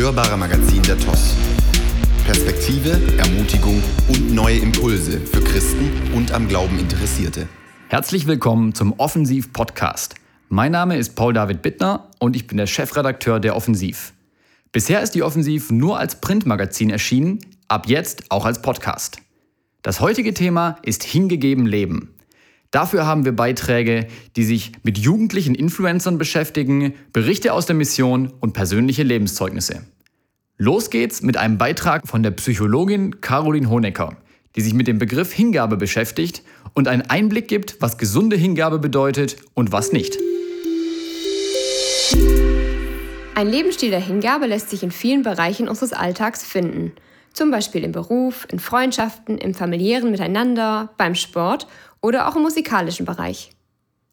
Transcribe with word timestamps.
hörbare 0.00 0.34
Magazin 0.38 0.82
der 0.84 0.98
TOS. 0.98 1.34
Perspektive, 2.24 2.98
Ermutigung 3.18 3.82
und 4.08 4.34
neue 4.34 4.56
Impulse 4.56 5.20
für 5.20 5.42
Christen 5.44 5.90
und 6.14 6.32
am 6.32 6.48
Glauben 6.48 6.78
Interessierte. 6.78 7.46
Herzlich 7.88 8.26
willkommen 8.26 8.74
zum 8.74 8.94
Offensiv 8.98 9.52
Podcast. 9.52 10.14
Mein 10.48 10.72
Name 10.72 10.96
ist 10.96 11.16
Paul 11.16 11.34
David 11.34 11.60
Bittner 11.60 12.08
und 12.18 12.34
ich 12.34 12.46
bin 12.46 12.56
der 12.56 12.66
Chefredakteur 12.66 13.40
der 13.40 13.54
Offensiv. 13.54 14.14
Bisher 14.72 15.02
ist 15.02 15.14
die 15.14 15.22
Offensiv 15.22 15.70
nur 15.70 15.98
als 15.98 16.18
Printmagazin 16.22 16.88
erschienen, 16.88 17.40
ab 17.68 17.86
jetzt 17.86 18.30
auch 18.30 18.46
als 18.46 18.62
Podcast. 18.62 19.18
Das 19.82 20.00
heutige 20.00 20.32
Thema 20.32 20.78
ist 20.82 21.04
Hingegeben 21.04 21.66
Leben. 21.66 22.14
Dafür 22.70 23.04
haben 23.04 23.24
wir 23.24 23.32
Beiträge, 23.32 24.06
die 24.36 24.44
sich 24.44 24.72
mit 24.82 24.96
jugendlichen 24.96 25.56
Influencern 25.56 26.18
beschäftigen, 26.18 26.94
Berichte 27.12 27.52
aus 27.52 27.66
der 27.66 27.74
Mission 27.74 28.32
und 28.40 28.52
persönliche 28.52 29.02
Lebenszeugnisse. 29.02 29.82
Los 30.62 30.90
geht's 30.90 31.22
mit 31.22 31.38
einem 31.38 31.56
Beitrag 31.56 32.06
von 32.06 32.22
der 32.22 32.32
Psychologin 32.32 33.22
Caroline 33.22 33.70
Honecker, 33.70 34.18
die 34.56 34.60
sich 34.60 34.74
mit 34.74 34.88
dem 34.88 34.98
Begriff 34.98 35.32
Hingabe 35.32 35.78
beschäftigt 35.78 36.42
und 36.74 36.86
einen 36.86 37.00
Einblick 37.00 37.48
gibt, 37.48 37.80
was 37.80 37.96
gesunde 37.96 38.36
Hingabe 38.36 38.78
bedeutet 38.78 39.36
und 39.54 39.72
was 39.72 39.90
nicht. 39.92 40.18
Ein 43.34 43.48
Lebensstil 43.48 43.88
der 43.88 44.00
Hingabe 44.00 44.44
lässt 44.44 44.68
sich 44.68 44.82
in 44.82 44.90
vielen 44.90 45.22
Bereichen 45.22 45.66
unseres 45.66 45.94
Alltags 45.94 46.44
finden. 46.44 46.92
Zum 47.32 47.50
Beispiel 47.50 47.82
im 47.82 47.92
Beruf, 47.92 48.46
in 48.52 48.58
Freundschaften, 48.58 49.38
im 49.38 49.54
familiären 49.54 50.10
Miteinander, 50.10 50.90
beim 50.98 51.14
Sport 51.14 51.68
oder 52.02 52.28
auch 52.28 52.36
im 52.36 52.42
musikalischen 52.42 53.06
Bereich. 53.06 53.50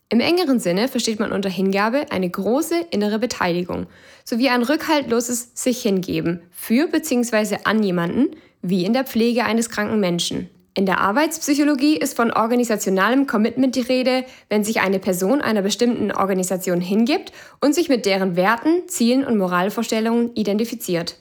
Im 0.10 0.22
engeren 0.22 0.60
Sinne 0.60 0.88
versteht 0.88 1.20
man 1.20 1.34
unter 1.34 1.50
Hingabe 1.50 2.06
eine 2.12 2.30
große 2.30 2.76
innere 2.92 3.20
Beteiligung 3.20 3.88
sowie 4.24 4.48
ein 4.48 4.64
rückhaltloses 4.64 5.52
sich 5.54 5.82
hingeben 5.82 6.42
für 6.50 6.88
bzw. 6.88 7.58
an 7.66 7.84
jemanden, 7.84 8.30
wie 8.62 8.86
in 8.86 8.94
der 8.94 9.04
Pflege 9.04 9.44
eines 9.44 9.70
kranken 9.70 10.00
Menschen. 10.00 10.50
In 10.76 10.86
der 10.86 11.02
Arbeitspsychologie 11.02 11.98
ist 11.98 12.16
von 12.16 12.32
organisationalem 12.32 13.28
Commitment 13.28 13.76
die 13.76 13.82
Rede, 13.82 14.24
wenn 14.48 14.64
sich 14.64 14.80
eine 14.80 15.00
Person 15.00 15.42
einer 15.42 15.62
bestimmten 15.62 16.12
Organisation 16.12 16.80
hingibt 16.80 17.34
und 17.60 17.76
sich 17.76 17.90
mit 17.90 18.06
deren 18.06 18.38
Werten, 18.38 18.88
Zielen 18.88 19.26
und 19.26 19.38
Moralvorstellungen 19.38 20.34
identifiziert. 20.36 21.18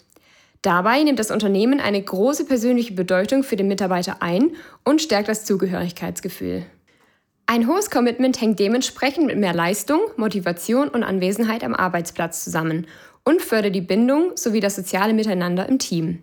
Dabei 0.63 1.03
nimmt 1.03 1.19
das 1.19 1.31
Unternehmen 1.31 1.81
eine 1.81 2.03
große 2.03 2.45
persönliche 2.45 2.93
Bedeutung 2.93 3.43
für 3.43 3.57
den 3.57 3.67
Mitarbeiter 3.67 4.19
ein 4.21 4.53
und 4.85 5.03
stärkt 5.03 5.29
das 5.29 5.45
Zugehörigkeitsgefühl. 5.45 6.67
Ein 7.49 7.69
hohes 7.69 7.91
Commitment 7.91 8.41
hängt 8.41 8.59
dementsprechend 8.59 9.27
mit 9.27 9.39
mehr 9.39 9.55
Leistung, 9.55 10.01
Motivation 10.17 10.89
und 10.89 11.05
Anwesenheit 11.05 11.63
am 11.63 11.75
Arbeitsplatz 11.75 12.43
zusammen 12.43 12.89
und 13.25 13.41
fördert 13.41 13.75
die 13.75 13.81
Bindung 13.81 14.33
sowie 14.37 14.59
das 14.59 14.75
soziale 14.75 15.15
Miteinander 15.15 15.69
im 15.69 15.79
Team. 15.79 16.23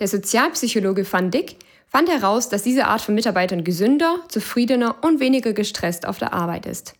Der 0.00 0.08
Sozialpsychologe 0.08 1.10
Van 1.10 1.30
Dick 1.30 1.56
fand 1.86 2.08
heraus, 2.08 2.48
dass 2.48 2.64
diese 2.64 2.86
Art 2.86 3.00
von 3.00 3.14
Mitarbeitern 3.14 3.62
gesünder, 3.62 4.18
zufriedener 4.28 4.96
und 5.02 5.20
weniger 5.20 5.52
gestresst 5.52 6.06
auf 6.06 6.18
der 6.18 6.32
Arbeit 6.32 6.66
ist. 6.66 6.94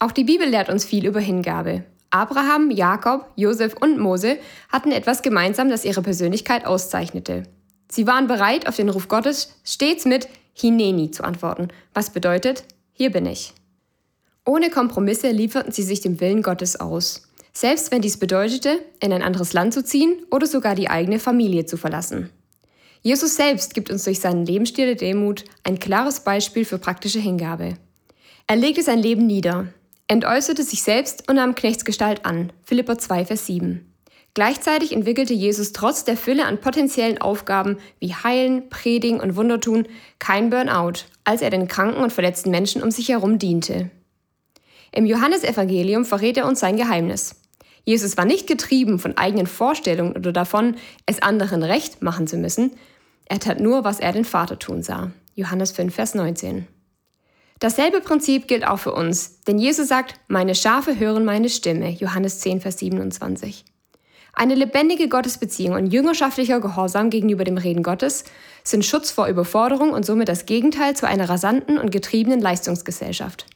Auch 0.00 0.10
die 0.10 0.24
Bibel 0.24 0.48
lehrt 0.48 0.68
uns 0.68 0.84
viel 0.84 1.06
über 1.06 1.20
Hingabe. 1.20 1.84
Abraham, 2.10 2.72
Jakob, 2.72 3.30
Josef 3.36 3.74
und 3.80 3.98
Mose 3.98 4.38
hatten 4.70 4.90
etwas 4.90 5.22
gemeinsam, 5.22 5.70
das 5.70 5.84
ihre 5.84 6.02
Persönlichkeit 6.02 6.66
auszeichnete. 6.66 7.44
Sie 7.90 8.06
waren 8.06 8.26
bereit, 8.26 8.66
auf 8.66 8.76
den 8.76 8.88
Ruf 8.88 9.08
Gottes 9.08 9.60
stets 9.64 10.04
mit 10.04 10.28
Hineni 10.52 11.10
zu 11.10 11.24
antworten, 11.24 11.68
was 11.94 12.10
bedeutet, 12.10 12.64
hier 12.92 13.10
bin 13.10 13.26
ich. 13.26 13.52
Ohne 14.44 14.70
Kompromisse 14.70 15.30
lieferten 15.30 15.72
sie 15.72 15.82
sich 15.82 16.00
dem 16.00 16.20
Willen 16.20 16.42
Gottes 16.42 16.78
aus, 16.78 17.28
selbst 17.52 17.92
wenn 17.92 18.02
dies 18.02 18.18
bedeutete, 18.18 18.80
in 19.00 19.12
ein 19.12 19.22
anderes 19.22 19.52
Land 19.52 19.74
zu 19.74 19.84
ziehen 19.84 20.16
oder 20.30 20.46
sogar 20.46 20.74
die 20.74 20.90
eigene 20.90 21.18
Familie 21.18 21.66
zu 21.66 21.76
verlassen. 21.76 22.30
Jesus 23.02 23.36
selbst 23.36 23.74
gibt 23.74 23.90
uns 23.90 24.04
durch 24.04 24.20
seinen 24.20 24.46
Lebensstil 24.46 24.86
der 24.86 24.94
Demut 24.94 25.44
ein 25.64 25.78
klares 25.78 26.20
Beispiel 26.20 26.64
für 26.64 26.78
praktische 26.78 27.18
Hingabe. 27.18 27.74
Er 28.46 28.56
legte 28.56 28.82
sein 28.82 28.98
Leben 28.98 29.26
nieder, 29.26 29.68
entäußerte 30.08 30.62
sich 30.62 30.82
selbst 30.82 31.28
und 31.28 31.36
nahm 31.36 31.54
Knechtsgestalt 31.54 32.24
an. 32.24 32.52
Philippa 32.64 32.98
2, 32.98 33.26
Vers 33.26 33.46
7. 33.46 33.91
Gleichzeitig 34.34 34.92
entwickelte 34.92 35.34
Jesus 35.34 35.72
trotz 35.72 36.04
der 36.04 36.16
Fülle 36.16 36.46
an 36.46 36.60
potenziellen 36.60 37.20
Aufgaben 37.20 37.76
wie 37.98 38.14
Heilen, 38.14 38.70
Predigen 38.70 39.20
und 39.20 39.36
Wundertun 39.36 39.86
kein 40.18 40.48
Burnout, 40.48 41.04
als 41.24 41.42
er 41.42 41.50
den 41.50 41.68
kranken 41.68 42.02
und 42.02 42.12
verletzten 42.12 42.50
Menschen 42.50 42.82
um 42.82 42.90
sich 42.90 43.10
herum 43.10 43.38
diente. 43.38 43.90
Im 44.90 45.04
Johannesevangelium 45.04 46.04
verrät 46.04 46.38
er 46.38 46.46
uns 46.46 46.60
sein 46.60 46.76
Geheimnis. 46.76 47.36
Jesus 47.84 48.16
war 48.16 48.24
nicht 48.24 48.46
getrieben 48.46 48.98
von 48.98 49.16
eigenen 49.18 49.46
Vorstellungen 49.46 50.16
oder 50.16 50.32
davon, 50.32 50.76
es 51.04 51.20
anderen 51.20 51.62
recht 51.62 52.00
machen 52.00 52.26
zu 52.26 52.36
müssen, 52.36 52.72
er 53.26 53.38
tat 53.38 53.60
nur, 53.60 53.84
was 53.84 54.00
er 54.00 54.12
den 54.12 54.24
Vater 54.24 54.58
tun 54.58 54.82
sah. 54.82 55.10
Johannes 55.34 55.72
5, 55.72 55.94
Vers 55.94 56.14
19. 56.14 56.66
Dasselbe 57.60 58.00
Prinzip 58.00 58.48
gilt 58.48 58.66
auch 58.66 58.78
für 58.78 58.92
uns, 58.92 59.40
denn 59.42 59.58
Jesus 59.58 59.88
sagt, 59.88 60.16
meine 60.28 60.54
Schafe 60.54 60.98
hören 60.98 61.24
meine 61.24 61.48
Stimme. 61.48 61.90
Johannes 61.90 62.40
10, 62.40 62.60
Vers 62.60 62.78
27. 62.78 63.64
Eine 64.34 64.54
lebendige 64.54 65.08
Gottesbeziehung 65.08 65.74
und 65.74 65.92
jüngerschaftlicher 65.92 66.60
Gehorsam 66.60 67.10
gegenüber 67.10 67.44
dem 67.44 67.58
Reden 67.58 67.82
Gottes 67.82 68.24
sind 68.64 68.84
Schutz 68.84 69.10
vor 69.10 69.26
Überforderung 69.26 69.92
und 69.92 70.06
somit 70.06 70.28
das 70.28 70.46
Gegenteil 70.46 70.96
zu 70.96 71.06
einer 71.06 71.28
rasanten 71.28 71.78
und 71.78 71.92
getriebenen 71.92 72.40
Leistungsgesellschaft. 72.40 73.46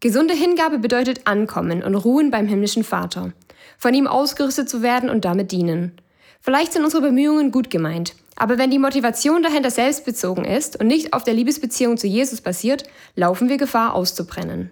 Gesunde 0.00 0.34
Hingabe 0.34 0.78
bedeutet 0.78 1.26
Ankommen 1.26 1.82
und 1.82 1.96
Ruhen 1.96 2.30
beim 2.30 2.46
himmlischen 2.46 2.84
Vater, 2.84 3.32
von 3.76 3.92
ihm 3.94 4.06
ausgerüstet 4.06 4.70
zu 4.70 4.80
werden 4.80 5.10
und 5.10 5.24
damit 5.24 5.52
dienen. 5.52 6.00
Vielleicht 6.40 6.72
sind 6.72 6.84
unsere 6.84 7.02
Bemühungen 7.02 7.50
gut 7.50 7.68
gemeint, 7.68 8.14
aber 8.36 8.56
wenn 8.58 8.70
die 8.70 8.78
Motivation 8.78 9.42
dahinter 9.42 9.70
selbstbezogen 9.70 10.44
ist 10.44 10.80
und 10.80 10.86
nicht 10.86 11.12
auf 11.12 11.24
der 11.24 11.34
Liebesbeziehung 11.34 11.98
zu 11.98 12.06
Jesus 12.06 12.40
basiert, 12.40 12.84
laufen 13.16 13.48
wir 13.48 13.56
Gefahr 13.56 13.94
auszubrennen. 13.94 14.70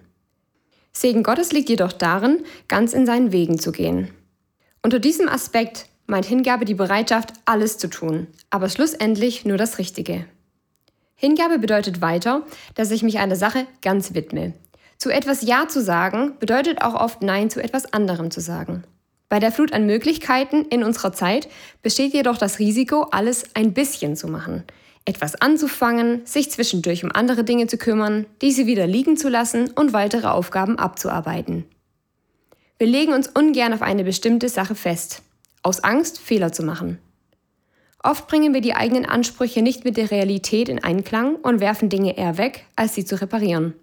Segen 0.93 1.21
Gottes 1.21 1.51
liegt 1.51 1.69
jedoch 1.69 1.91
darin, 1.91 2.43
ganz 2.67 2.93
in 2.93 3.05
seinen 3.05 3.31
Wegen 3.33 3.59
zu 3.59 3.71
gehen. 3.71 4.09
Unter 4.87 4.99
diesem 4.99 5.27
Aspekt 5.27 5.87
meint 6.05 6.23
Hingabe 6.23 6.63
die 6.63 6.73
Bereitschaft, 6.73 7.33
alles 7.43 7.77
zu 7.77 7.89
tun, 7.89 8.27
aber 8.49 8.69
schlussendlich 8.69 9.43
nur 9.43 9.57
das 9.57 9.79
Richtige. 9.79 10.23
Hingabe 11.13 11.59
bedeutet 11.59 11.99
weiter, 11.99 12.43
dass 12.75 12.91
ich 12.91 13.03
mich 13.03 13.19
einer 13.19 13.35
Sache 13.35 13.67
ganz 13.81 14.13
widme. 14.13 14.53
Zu 14.97 15.09
etwas 15.09 15.41
Ja 15.41 15.67
zu 15.67 15.81
sagen 15.81 16.35
bedeutet 16.39 16.81
auch 16.81 16.93
oft 16.93 17.21
Nein 17.21 17.49
zu 17.49 17.61
etwas 17.61 17.91
anderem 17.91 18.31
zu 18.31 18.39
sagen. 18.39 18.85
Bei 19.27 19.39
der 19.39 19.51
Flut 19.51 19.73
an 19.73 19.85
Möglichkeiten 19.85 20.63
in 20.69 20.85
unserer 20.85 21.11
Zeit 21.11 21.49
besteht 21.81 22.13
jedoch 22.13 22.37
das 22.37 22.57
Risiko, 22.57 23.07
alles 23.11 23.43
ein 23.55 23.73
bisschen 23.73 24.15
zu 24.15 24.29
machen. 24.29 24.63
Etwas 25.03 25.35
anzufangen, 25.35 26.25
sich 26.25 26.49
zwischendurch 26.49 27.03
um 27.03 27.11
andere 27.11 27.43
Dinge 27.43 27.67
zu 27.67 27.77
kümmern, 27.77 28.25
diese 28.41 28.67
wieder 28.67 28.87
liegen 28.87 29.17
zu 29.17 29.27
lassen 29.27 29.69
und 29.71 29.91
weitere 29.91 30.27
Aufgaben 30.27 30.79
abzuarbeiten. 30.79 31.65
Wir 32.79 32.87
legen 32.87 33.13
uns 33.13 33.27
ungern 33.27 33.73
auf 33.73 33.81
eine 33.81 34.03
bestimmte 34.03 34.49
Sache 34.49 34.75
fest, 34.75 35.23
aus 35.63 35.83
Angst, 35.83 36.19
Fehler 36.19 36.51
zu 36.51 36.61
machen. 36.61 36.99
Oft 38.03 38.27
bringen 38.27 38.53
wir 38.53 38.61
die 38.61 38.75
eigenen 38.75 39.05
Ansprüche 39.05 39.63
nicht 39.63 39.83
mit 39.83 39.97
der 39.97 40.11
Realität 40.11 40.69
in 40.69 40.83
Einklang 40.83 41.37
und 41.37 41.59
werfen 41.59 41.89
Dinge 41.89 42.17
eher 42.17 42.37
weg, 42.37 42.65
als 42.75 42.93
sie 42.93 43.03
zu 43.03 43.19
reparieren. 43.19 43.73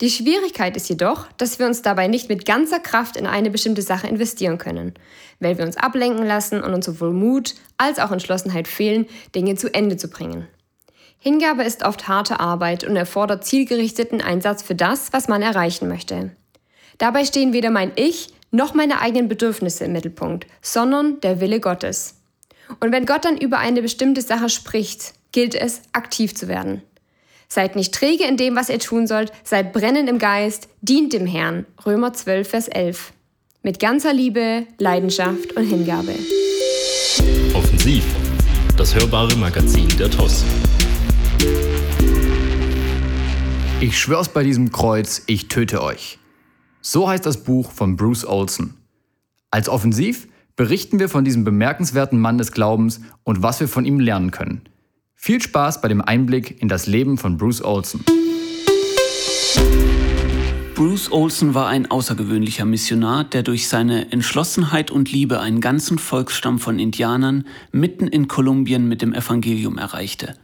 Die 0.00 0.10
Schwierigkeit 0.10 0.76
ist 0.76 0.88
jedoch, 0.88 1.26
dass 1.38 1.58
wir 1.58 1.66
uns 1.66 1.82
dabei 1.82 2.06
nicht 2.06 2.28
mit 2.28 2.44
ganzer 2.44 2.78
Kraft 2.78 3.16
in 3.16 3.26
eine 3.26 3.50
bestimmte 3.50 3.82
Sache 3.82 4.06
investieren 4.06 4.58
können, 4.58 4.94
weil 5.40 5.58
wir 5.58 5.64
uns 5.64 5.76
ablenken 5.76 6.24
lassen 6.24 6.62
und 6.62 6.72
uns 6.72 6.86
sowohl 6.86 7.12
Mut 7.12 7.54
als 7.78 7.98
auch 7.98 8.12
Entschlossenheit 8.12 8.68
fehlen, 8.68 9.06
Dinge 9.34 9.56
zu 9.56 9.74
Ende 9.74 9.96
zu 9.96 10.08
bringen. 10.08 10.46
Hingabe 11.18 11.64
ist 11.64 11.82
oft 11.82 12.06
harte 12.06 12.38
Arbeit 12.38 12.84
und 12.84 12.94
erfordert 12.94 13.44
zielgerichteten 13.44 14.20
Einsatz 14.20 14.62
für 14.62 14.76
das, 14.76 15.12
was 15.12 15.26
man 15.26 15.42
erreichen 15.42 15.88
möchte. 15.88 16.30
Dabei 16.98 17.24
stehen 17.24 17.52
weder 17.52 17.70
mein 17.70 17.92
Ich 17.96 18.30
noch 18.50 18.74
meine 18.74 19.00
eigenen 19.00 19.28
Bedürfnisse 19.28 19.84
im 19.84 19.92
Mittelpunkt, 19.92 20.46
sondern 20.62 21.20
der 21.20 21.40
Wille 21.40 21.60
Gottes. 21.60 22.14
Und 22.80 22.92
wenn 22.92 23.06
Gott 23.06 23.24
dann 23.24 23.36
über 23.36 23.58
eine 23.58 23.82
bestimmte 23.82 24.22
Sache 24.22 24.48
spricht, 24.48 25.14
gilt 25.32 25.54
es, 25.54 25.82
aktiv 25.92 26.34
zu 26.34 26.48
werden. 26.48 26.82
Seid 27.48 27.76
nicht 27.76 27.94
träge 27.94 28.24
in 28.24 28.36
dem, 28.36 28.56
was 28.56 28.70
ihr 28.70 28.78
tun 28.78 29.06
sollt, 29.06 29.30
seid 29.44 29.72
brennend 29.72 30.08
im 30.08 30.18
Geist, 30.18 30.68
dient 30.80 31.12
dem 31.12 31.26
Herrn. 31.26 31.64
Römer 31.84 32.12
12, 32.12 32.48
Vers 32.48 32.68
11. 32.68 33.12
Mit 33.62 33.78
ganzer 33.78 34.12
Liebe, 34.12 34.66
Leidenschaft 34.78 35.52
und 35.56 35.64
Hingabe. 35.64 36.14
Offensiv. 37.54 38.04
Das 38.76 38.94
hörbare 38.94 39.36
Magazin 39.36 39.88
der 39.96 40.10
TOS. 40.10 40.44
Ich 43.80 43.98
schwör's 43.98 44.28
bei 44.28 44.42
diesem 44.42 44.72
Kreuz, 44.72 45.22
ich 45.26 45.48
töte 45.48 45.82
euch. 45.82 46.18
So 46.88 47.08
heißt 47.08 47.26
das 47.26 47.42
Buch 47.42 47.72
von 47.72 47.96
Bruce 47.96 48.24
Olson. 48.24 48.74
Als 49.50 49.68
Offensiv 49.68 50.28
berichten 50.54 51.00
wir 51.00 51.08
von 51.08 51.24
diesem 51.24 51.42
bemerkenswerten 51.42 52.20
Mann 52.20 52.38
des 52.38 52.52
Glaubens 52.52 53.00
und 53.24 53.42
was 53.42 53.58
wir 53.58 53.66
von 53.66 53.84
ihm 53.84 53.98
lernen 53.98 54.30
können– 54.30 54.62
viel 55.18 55.42
Spaß 55.42 55.80
bei 55.80 55.88
dem 55.88 56.00
Einblick 56.00 56.62
in 56.62 56.68
das 56.68 56.86
Leben 56.86 57.18
von 57.18 57.36
Bruce 57.36 57.60
Olson. 57.60 58.04
Bruce 60.76 61.10
Olson 61.10 61.54
war 61.54 61.66
ein 61.66 61.90
außergewöhnlicher 61.90 62.64
Missionar, 62.64 63.24
der 63.24 63.42
durch 63.42 63.66
seine 63.66 64.12
Entschlossenheit 64.12 64.92
und 64.92 65.10
Liebe 65.10 65.40
einen 65.40 65.60
ganzen 65.60 65.98
Volksstamm 65.98 66.60
von 66.60 66.78
Indianern 66.78 67.44
mitten 67.72 68.06
in 68.06 68.28
Kolumbien 68.28 68.86
mit 68.86 69.02
dem 69.02 69.12
Evangelium 69.12 69.78
erreichte. 69.78 70.36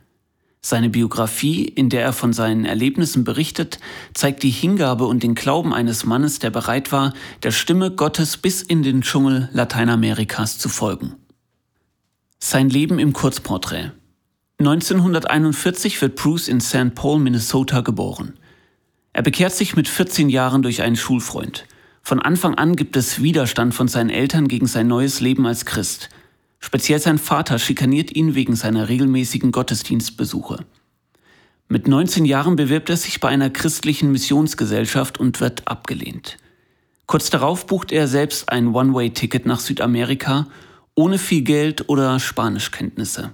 Seine 0.64 0.91
Biografie, 0.91 1.64
in 1.64 1.88
der 1.88 2.03
er 2.03 2.12
von 2.12 2.32
seinen 2.32 2.64
Erlebnissen 2.64 3.25
berichtet, 3.25 3.81
zeigt 4.14 4.44
die 4.44 4.50
Hingabe 4.50 5.06
und 5.06 5.25
den 5.25 5.35
Glauben 5.35 5.75
eines 5.75 6.06
Mannes, 6.06 6.38
der 6.38 6.50
bereit 6.50 6.93
war, 6.93 7.14
der 7.43 7.50
Stimme 7.50 7.91
Gottes 7.91 8.37
bis 8.37 8.62
in 8.62 8.85
den 8.85 9.03
Dschungel 9.03 9.49
Lateinamerikas 9.53 10.59
zu 10.59 10.69
folgen. 10.69 11.17
Sein 12.38 12.70
Leben 12.70 13.00
im 13.00 13.12
Kurzporträt. 13.12 13.91
1941 14.61 16.00
wird 16.00 16.14
Bruce 16.14 16.47
in 16.47 16.61
St. 16.61 16.94
Paul, 16.94 17.19
Minnesota 17.19 17.81
geboren. 17.81 18.38
Er 19.12 19.23
bekehrt 19.23 19.53
sich 19.53 19.75
mit 19.75 19.88
14 19.88 20.29
Jahren 20.29 20.62
durch 20.62 20.82
einen 20.82 20.97
Schulfreund. 20.97 21.67
Von 22.03 22.20
Anfang 22.20 22.55
an 22.55 22.76
gibt 22.76 22.97
es 22.97 23.20
Widerstand 23.20 23.75
von 23.75 23.88
seinen 23.88 24.11
Eltern 24.11 24.47
gegen 24.47 24.69
sein 24.69 24.87
neues 24.87 25.19
Leben 25.19 25.44
als 25.44 25.67
Christ– 25.67 26.08
Speziell 26.64 27.00
sein 27.00 27.19
Vater 27.19 27.59
schikaniert 27.59 28.14
ihn 28.14 28.35
wegen 28.35 28.56
seiner 28.56 28.88
regelmäßigen 28.88 29.50
Gottesdienstbesuche. 29.53 30.64
Mit 31.69 31.88
19 31.88 32.25
Jahren 32.25 32.56
bewirbt 32.56 32.88
er 32.88 32.97
sich 32.97 33.20
bei 33.20 33.29
einer 33.29 33.50
christlichen 33.50 34.12
Missionsgesellschaft 34.12 35.19
und 35.19 35.41
wird 35.41 35.67
abgelehnt. 35.67 36.38
Kurz 37.06 37.31
darauf 37.31 37.67
bucht 37.67 37.93
er 37.93 38.06
selbst 38.06 38.49
ein 38.49 38.69
One-Way-Ticket 38.69 39.44
nach 39.44 39.61
Südamerika 39.61 40.47
ohne 40.94 41.19
viel 41.19 41.43
Geld 41.43 41.88
oder 41.88 42.20
Spanischkenntnisse. 42.20 43.32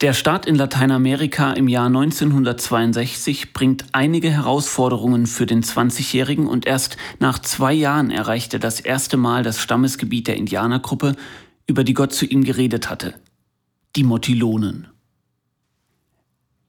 Der 0.00 0.14
Start 0.14 0.46
in 0.46 0.54
Lateinamerika 0.54 1.52
im 1.52 1.68
Jahr 1.68 1.86
1962 1.86 3.52
bringt 3.52 3.84
einige 3.92 4.30
Herausforderungen 4.30 5.26
für 5.26 5.44
den 5.44 5.62
20-Jährigen 5.62 6.46
und 6.46 6.66
erst 6.66 6.96
nach 7.18 7.38
zwei 7.40 7.74
Jahren 7.74 8.10
erreicht 8.10 8.54
er 8.54 8.60
das 8.60 8.80
erste 8.80 9.18
Mal 9.18 9.42
das 9.42 9.60
Stammesgebiet 9.60 10.28
der 10.28 10.36
Indianergruppe, 10.36 11.16
über 11.70 11.84
die 11.84 11.94
Gott 11.94 12.12
zu 12.12 12.26
ihm 12.26 12.42
geredet 12.42 12.90
hatte. 12.90 13.14
Die 13.94 14.02
Motilonen. 14.02 14.88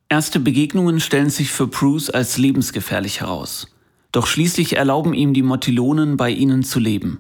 Erste 0.09 0.39
Begegnungen 0.39 0.99
stellen 0.99 1.31
sich 1.31 1.51
für 1.51 1.65
Bruce 1.65 2.11
als 2.11 2.37
lebensgefährlich 2.37 3.21
heraus. 3.21 3.67
Doch 4.11 4.27
schließlich 4.27 4.77
erlauben 4.77 5.15
ihm 5.15 5.33
die 5.33 5.41
Motilonen, 5.41 6.17
bei 6.17 6.29
ihnen 6.29 6.63
zu 6.63 6.79
leben. 6.79 7.17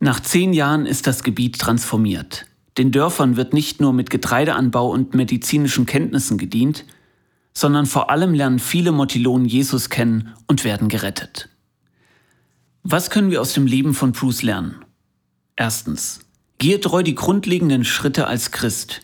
Nach 0.00 0.20
zehn 0.20 0.54
Jahren 0.54 0.86
ist 0.86 1.06
das 1.06 1.22
Gebiet 1.22 1.58
transformiert. 1.58 2.46
Den 2.78 2.92
Dörfern 2.92 3.36
wird 3.36 3.52
nicht 3.52 3.82
nur 3.82 3.92
mit 3.92 4.08
Getreideanbau 4.08 4.90
und 4.90 5.14
medizinischen 5.14 5.84
Kenntnissen 5.84 6.38
gedient, 6.38 6.86
sondern 7.52 7.84
vor 7.84 8.08
allem 8.08 8.32
lernen 8.32 8.58
viele 8.58 8.90
Motilonen 8.90 9.46
Jesus 9.46 9.90
kennen 9.90 10.32
und 10.46 10.64
werden 10.64 10.88
gerettet. 10.88 11.50
Was 12.82 13.10
können 13.10 13.30
wir 13.30 13.42
aus 13.42 13.52
dem 13.52 13.66
Leben 13.66 13.92
von 13.92 14.12
Bruce 14.12 14.42
lernen? 14.42 14.82
Erstens. 15.56 16.20
Gehe 16.58 16.80
treu 16.80 17.02
die 17.02 17.14
grundlegenden 17.14 17.84
Schritte 17.84 18.26
als 18.26 18.50
Christ. 18.50 19.02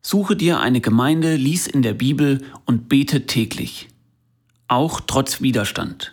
Suche 0.00 0.36
dir 0.36 0.60
eine 0.60 0.80
Gemeinde, 0.80 1.36
lies 1.36 1.66
in 1.66 1.82
der 1.82 1.94
Bibel 1.94 2.44
und 2.66 2.88
bete 2.88 3.26
täglich. 3.26 3.88
Auch 4.68 5.00
trotz 5.00 5.40
Widerstand. 5.40 6.12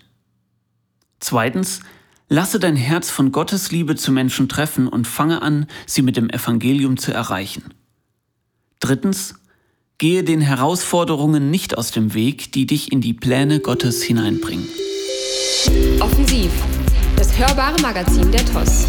Zweitens, 1.19 1.81
lasse 2.27 2.59
dein 2.59 2.75
Herz 2.75 3.09
von 3.09 3.31
Gottes 3.31 3.71
Liebe 3.71 3.95
zu 3.95 4.11
Menschen 4.11 4.47
treffen 4.47 4.87
und 4.87 5.07
fange 5.07 5.41
an, 5.41 5.67
sie 5.85 6.01
mit 6.01 6.17
dem 6.17 6.29
Evangelium 6.29 6.97
zu 6.97 7.11
erreichen. 7.11 7.73
Drittens, 8.79 9.35
gehe 9.97 10.23
den 10.23 10.41
Herausforderungen 10.41 11.51
nicht 11.51 11.77
aus 11.77 11.91
dem 11.91 12.13
Weg, 12.13 12.53
die 12.53 12.65
dich 12.65 12.91
in 12.91 13.01
die 13.01 13.13
Pläne 13.13 13.59
Gottes 13.59 14.01
hineinbringen. 14.01 14.67
Offensiv, 15.99 16.51
das 17.17 17.37
hörbare 17.37 17.81
Magazin 17.81 18.31
der 18.31 18.45
TOS. 18.45 18.85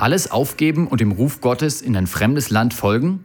Alles 0.00 0.30
aufgeben 0.30 0.88
und 0.88 1.02
dem 1.02 1.12
Ruf 1.12 1.42
Gottes 1.42 1.82
in 1.82 1.94
ein 1.94 2.06
fremdes 2.06 2.48
Land 2.48 2.72
folgen? 2.72 3.22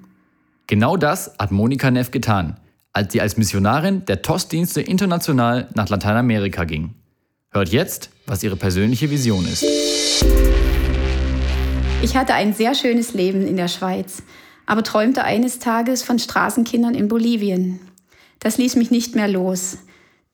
Genau 0.68 0.98
das 0.98 1.32
hat 1.40 1.54
Monika 1.54 1.90
Neff 1.90 2.12
getan, 2.12 2.60
als 2.92 3.14
sie 3.14 3.22
als 3.22 3.38
Missionarin 3.38 4.04
der 4.04 4.22
TOS-Dienste 4.22 4.82
international 4.82 5.70
nach 5.74 5.88
Lateinamerika 5.88 6.66
ging. 6.66 6.94
Hört 7.52 7.70
jetzt, 7.70 8.10
was 8.26 8.44
ihre 8.44 8.58
persönliche 8.58 9.10
Vision 9.10 9.46
ist. 9.46 9.64
Ich 12.02 12.18
hatte 12.18 12.34
ein 12.34 12.54
sehr 12.54 12.76
schönes 12.76 13.14
Leben 13.14 13.48
in 13.48 13.56
der 13.56 13.70
Schweiz, 13.70 14.22
aber 14.66 14.84
träumte 14.84 15.24
eines 15.24 15.60
Tages 15.60 16.04
von 16.04 16.20
Straßenkindern 16.20 16.94
in 16.94 17.08
Bolivien. 17.08 17.80
Das 18.42 18.58
ließ 18.58 18.76
mich 18.76 18.92
nicht 18.92 19.16
mehr 19.16 19.30
los. 19.30 19.78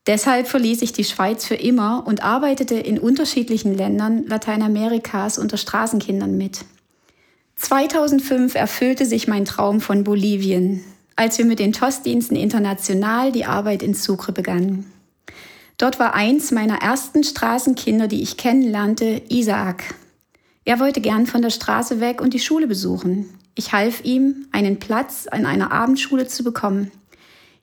Deshalb 0.06 0.48
verließ 0.48 0.82
ich 0.82 0.92
die 0.92 1.04
Schweiz 1.04 1.44
für 1.44 1.54
immer 1.54 2.04
und 2.06 2.24
arbeitete 2.24 2.74
in 2.74 2.98
unterschiedlichen 2.98 3.74
Ländern 3.74 4.26
Lateinamerikas 4.26 5.38
unter 5.38 5.56
Straßenkindern 5.56 6.36
mit. 6.36 6.64
2005 7.56 8.56
erfüllte 8.56 9.06
sich 9.06 9.28
mein 9.28 9.44
Traum 9.44 9.80
von 9.80 10.02
Bolivien, 10.02 10.82
als 11.14 11.38
wir 11.38 11.44
mit 11.44 11.60
den 11.60 11.72
TOS-Diensten 11.72 12.34
international 12.34 13.30
die 13.30 13.44
Arbeit 13.44 13.84
in 13.84 13.94
Sucre 13.94 14.32
begannen. 14.32 14.90
Dort 15.78 16.00
war 16.00 16.14
eins 16.14 16.50
meiner 16.50 16.78
ersten 16.82 17.22
Straßenkinder, 17.22 18.08
die 18.08 18.22
ich 18.22 18.36
kennenlernte, 18.36 19.22
Isaac. 19.28 19.94
Er 20.64 20.80
wollte 20.80 21.00
gern 21.00 21.26
von 21.26 21.42
der 21.42 21.50
Straße 21.50 22.00
weg 22.00 22.20
und 22.20 22.34
die 22.34 22.40
Schule 22.40 22.66
besuchen. 22.66 23.28
Ich 23.54 23.72
half 23.72 24.04
ihm, 24.04 24.46
einen 24.50 24.78
Platz 24.78 25.26
an 25.30 25.46
einer 25.46 25.70
Abendschule 25.72 26.26
zu 26.26 26.42
bekommen. 26.42 26.90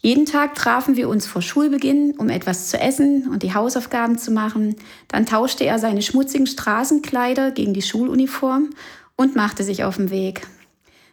Jeden 0.02 0.26
Tag 0.26 0.56
trafen 0.56 0.96
wir 0.96 1.10
uns 1.10 1.28
vor 1.28 1.42
Schulbeginn, 1.42 2.16
um 2.18 2.30
etwas 2.30 2.70
zu 2.70 2.80
essen 2.80 3.28
und 3.30 3.44
die 3.44 3.54
Hausaufgaben 3.54 4.18
zu 4.18 4.32
machen. 4.32 4.76
Dann 5.10 5.26
tauschte 5.26 5.66
er 5.66 5.78
seine 5.78 6.02
schmutzigen 6.02 6.48
Straßenkleider 6.48 7.52
gegen 7.52 7.74
die 7.74 7.82
Schuluniform 7.82 8.70
und 9.18 9.36
machte 9.36 9.64
sich 9.64 9.84
auf 9.84 9.98
den 9.98 10.10
Weg. 10.10 10.48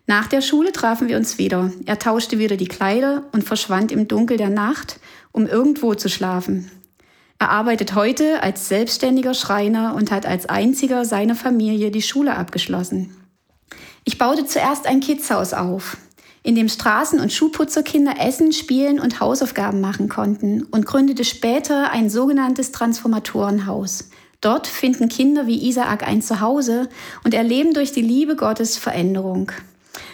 Nach 0.07 0.29
der 0.29 0.41
Schule 0.41 0.71
trafen 0.71 1.09
wir 1.09 1.17
uns 1.17 1.37
wieder. 1.37 1.73
Er 1.85 1.99
tauschte 1.99 2.39
wieder 2.39 2.57
die 2.57 2.69
Kleider 2.69 3.25
und 3.33 3.43
verschwand 3.43 3.91
im 3.91 4.07
Dunkel 4.07 4.37
der 4.37 4.51
Nacht, 4.51 5.01
um 5.33 5.49
irgendwo 5.49 5.95
zu 5.95 6.09
schlafen. 6.09 6.71
Er 7.41 7.51
arbeitet 7.51 7.97
heute 7.97 8.41
als 8.45 8.69
selbstständiger 8.69 9.35
Schreiner 9.35 9.97
und 9.97 10.13
hat 10.13 10.27
als 10.27 10.47
einziger 10.47 11.05
seiner 11.05 11.35
Familie 11.35 11.91
die 11.91 12.03
Schule 12.03 12.37
abgeschlossen. 12.37 13.17
Ich 14.05 14.17
baute 14.17 14.47
zuerst 14.47 14.87
ein 14.87 15.01
Kidshaus 15.01 15.53
auf 15.53 15.97
in 16.47 16.55
dem 16.55 16.69
Straßen- 16.69 17.21
und 17.21 17.33
Schuhputzerkinder 17.33 18.15
essen, 18.21 18.53
spielen 18.53 19.01
und 19.01 19.19
Hausaufgaben 19.19 19.81
machen 19.81 20.09
konnten 20.09 20.63
und 20.63 20.87
gründete 20.87 21.25
später 21.25 21.91
ein 21.91 22.09
sogenanntes 22.09 22.71
Transformatorenhaus. 22.71 24.11
Dort 24.41 24.69
finden 24.69 25.09
Kinder 25.09 25.49
wie 25.49 25.69
Isaak 25.69 26.07
ein 26.07 26.23
Zuhause 26.23 26.89
und 27.25 27.35
erleben 27.35 27.75
durch 27.75 27.91
die 27.91 28.03
Liebe 28.03 28.37
Gottes 28.37 28.79
Veränderung. 28.79 29.51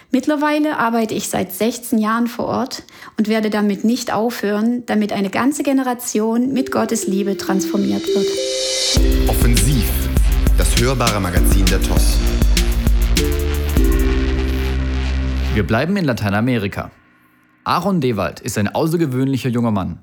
Mittlerweile 0.09 0.79
arbeite 0.79 1.13
ich 1.13 1.29
seit 1.29 1.53
16 1.53 1.99
Jahren 1.99 2.25
vor 2.25 2.45
Ort 2.45 2.83
und 3.15 3.27
werde 3.27 3.51
damit 3.51 3.83
nicht 3.83 4.11
aufhören, 4.11 4.87
damit 4.87 5.13
eine 5.13 5.29
ganze 5.29 5.61
Generation 5.61 6.51
mit 6.51 6.71
Gottes 6.71 7.05
Liebe 7.05 7.37
transformiert 7.37 8.07
wird. 8.07 9.29
Offensiv, 9.29 9.85
das 10.57 10.81
hörbare 10.81 11.19
Magazin 11.19 11.65
der 11.67 11.81
TOS. 11.81 12.17
Wir 15.53 15.61
bleiben 15.61 15.95
in 15.97 16.05
Lateinamerika. 16.05 16.89
Aaron 17.63 18.01
Dewald 18.01 18.39
ist 18.39 18.57
ein 18.57 18.69
außergewöhnlicher 18.69 19.49
junger 19.49 19.69
Mann. 19.69 19.99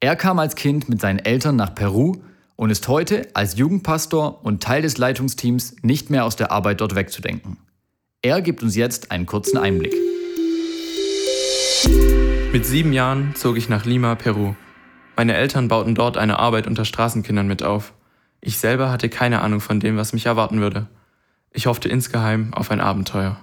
Er 0.00 0.16
kam 0.16 0.38
als 0.38 0.54
Kind 0.54 0.88
mit 0.88 1.02
seinen 1.02 1.18
Eltern 1.18 1.54
nach 1.56 1.74
Peru 1.74 2.16
und 2.56 2.70
ist 2.70 2.88
heute 2.88 3.28
als 3.34 3.58
Jugendpastor 3.58 4.42
und 4.42 4.62
Teil 4.62 4.80
des 4.80 4.96
Leitungsteams 4.96 5.76
nicht 5.82 6.08
mehr 6.08 6.24
aus 6.24 6.36
der 6.36 6.50
Arbeit 6.50 6.80
dort 6.80 6.94
wegzudenken. 6.94 7.58
Er 8.22 8.40
gibt 8.40 8.62
uns 8.62 8.74
jetzt 8.74 9.10
einen 9.10 9.26
kurzen 9.26 9.58
Einblick. 9.58 9.92
Mit 12.50 12.64
sieben 12.64 12.94
Jahren 12.94 13.34
zog 13.34 13.58
ich 13.58 13.68
nach 13.68 13.84
Lima, 13.84 14.14
Peru. 14.14 14.54
Meine 15.14 15.34
Eltern 15.34 15.68
bauten 15.68 15.94
dort 15.94 16.16
eine 16.16 16.38
Arbeit 16.38 16.66
unter 16.66 16.86
Straßenkindern 16.86 17.46
mit 17.46 17.62
auf. 17.62 17.92
Ich 18.40 18.56
selber 18.56 18.90
hatte 18.90 19.10
keine 19.10 19.42
Ahnung 19.42 19.60
von 19.60 19.78
dem, 19.78 19.98
was 19.98 20.14
mich 20.14 20.24
erwarten 20.24 20.62
würde. 20.62 20.86
Ich 21.50 21.66
hoffte 21.66 21.90
insgeheim 21.90 22.54
auf 22.54 22.70
ein 22.70 22.80
Abenteuer. 22.80 23.38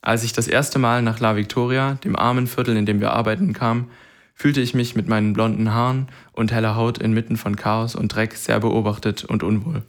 Als 0.00 0.22
ich 0.22 0.32
das 0.32 0.46
erste 0.46 0.78
Mal 0.78 1.02
nach 1.02 1.18
La 1.20 1.36
Victoria, 1.36 1.94
dem 2.04 2.16
armen 2.16 2.46
Viertel, 2.46 2.76
in 2.76 2.86
dem 2.86 3.00
wir 3.00 3.12
arbeiten, 3.12 3.52
kam, 3.52 3.90
fühlte 4.34 4.60
ich 4.60 4.72
mich 4.72 4.94
mit 4.94 5.08
meinen 5.08 5.32
blonden 5.32 5.72
Haaren 5.74 6.08
und 6.32 6.52
heller 6.52 6.76
Haut 6.76 6.98
inmitten 6.98 7.36
von 7.36 7.56
Chaos 7.56 7.96
und 7.96 8.14
Dreck 8.14 8.34
sehr 8.34 8.60
beobachtet 8.60 9.24
und 9.24 9.42
unwohl. 9.42 9.82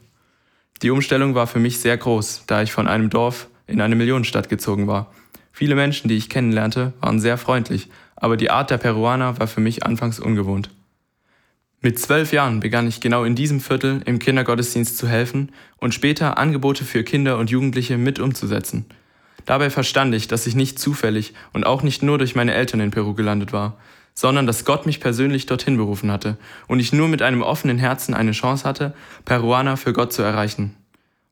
Die 0.82 0.90
Umstellung 0.90 1.36
war 1.36 1.46
für 1.46 1.60
mich 1.60 1.78
sehr 1.78 1.96
groß, 1.96 2.44
da 2.48 2.62
ich 2.62 2.72
von 2.72 2.88
einem 2.88 3.10
Dorf 3.10 3.48
in 3.68 3.80
eine 3.80 3.94
Millionenstadt 3.94 4.48
gezogen 4.48 4.88
war. 4.88 5.12
Viele 5.52 5.76
Menschen, 5.76 6.08
die 6.08 6.16
ich 6.16 6.28
kennenlernte, 6.28 6.92
waren 7.00 7.20
sehr 7.20 7.38
freundlich, 7.38 7.88
aber 8.16 8.36
die 8.36 8.50
Art 8.50 8.70
der 8.70 8.78
Peruaner 8.78 9.38
war 9.38 9.46
für 9.46 9.60
mich 9.60 9.86
anfangs 9.86 10.18
ungewohnt. 10.18 10.70
Mit 11.80 11.98
zwölf 11.98 12.32
Jahren 12.32 12.60
begann 12.60 12.88
ich 12.88 13.00
genau 13.00 13.24
in 13.24 13.36
diesem 13.36 13.60
Viertel 13.60 14.02
im 14.04 14.18
Kindergottesdienst 14.18 14.98
zu 14.98 15.06
helfen 15.06 15.52
und 15.76 15.94
später 15.94 16.36
Angebote 16.36 16.84
für 16.84 17.04
Kinder 17.04 17.38
und 17.38 17.50
Jugendliche 17.50 17.96
mit 17.96 18.18
umzusetzen– 18.18 18.86
Dabei 19.46 19.70
verstand 19.70 20.14
ich, 20.14 20.28
dass 20.28 20.46
ich 20.46 20.54
nicht 20.54 20.78
zufällig 20.78 21.34
und 21.52 21.64
auch 21.64 21.82
nicht 21.82 22.02
nur 22.02 22.18
durch 22.18 22.34
meine 22.34 22.54
Eltern 22.54 22.80
in 22.80 22.90
Peru 22.90 23.14
gelandet 23.14 23.52
war, 23.52 23.76
sondern 24.14 24.46
dass 24.46 24.64
Gott 24.64 24.86
mich 24.86 25.00
persönlich 25.00 25.46
dorthin 25.46 25.76
berufen 25.76 26.10
hatte 26.10 26.36
und 26.68 26.80
ich 26.80 26.92
nur 26.92 27.08
mit 27.08 27.22
einem 27.22 27.42
offenen 27.42 27.78
Herzen 27.78 28.14
eine 28.14 28.32
Chance 28.32 28.64
hatte, 28.64 28.94
Peruana 29.24 29.76
für 29.76 29.92
Gott 29.92 30.12
zu 30.12 30.22
erreichen. 30.22 30.76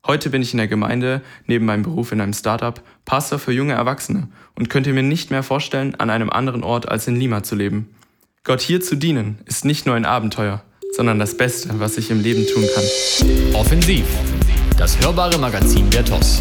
Heute 0.07 0.31
bin 0.31 0.41
ich 0.41 0.53
in 0.53 0.59
der 0.59 0.69
Gemeinde, 0.69 1.21
neben 1.47 1.67
meinem 1.67 1.83
Beruf 1.83 2.13
in 2.13 2.21
einem 2.21 2.33
Startup, 2.33 2.81
Pastor 3.05 3.39
für 3.39 3.53
junge 3.53 3.75
Erwachsene 3.75 4.29
und 4.55 4.71
könnte 4.71 4.93
mir 4.93 5.03
nicht 5.03 5.31
mehr 5.31 5.43
vorstellen, 5.43 5.97
an 5.97 6.09
einem 6.09 6.31
anderen 6.31 6.63
Ort 6.63 6.89
als 6.89 7.07
in 7.09 7.17
Lima 7.17 7.43
zu 7.43 7.57
leben. 7.57 7.95
Gott 8.45 8.63
hier 8.63 8.81
zu 8.81 8.97
dienen 8.97 9.39
ist 9.45 9.67
nicht 9.67 9.85
nur 9.85 9.95
ein 9.95 10.07
Abenteuer, 10.07 10.63
sondern 10.97 11.19
das 11.19 11.37
Beste, 11.37 11.69
was 11.81 11.99
ich 11.99 12.11
im 12.11 12.23
Leben 12.23 12.47
tun 12.47 12.65
kann. 12.75 13.55
Offensiv, 13.55 14.07
das 14.79 14.99
hörbare 14.99 15.37
Magazin 15.37 15.91
der 15.91 16.05
TOS. 16.05 16.41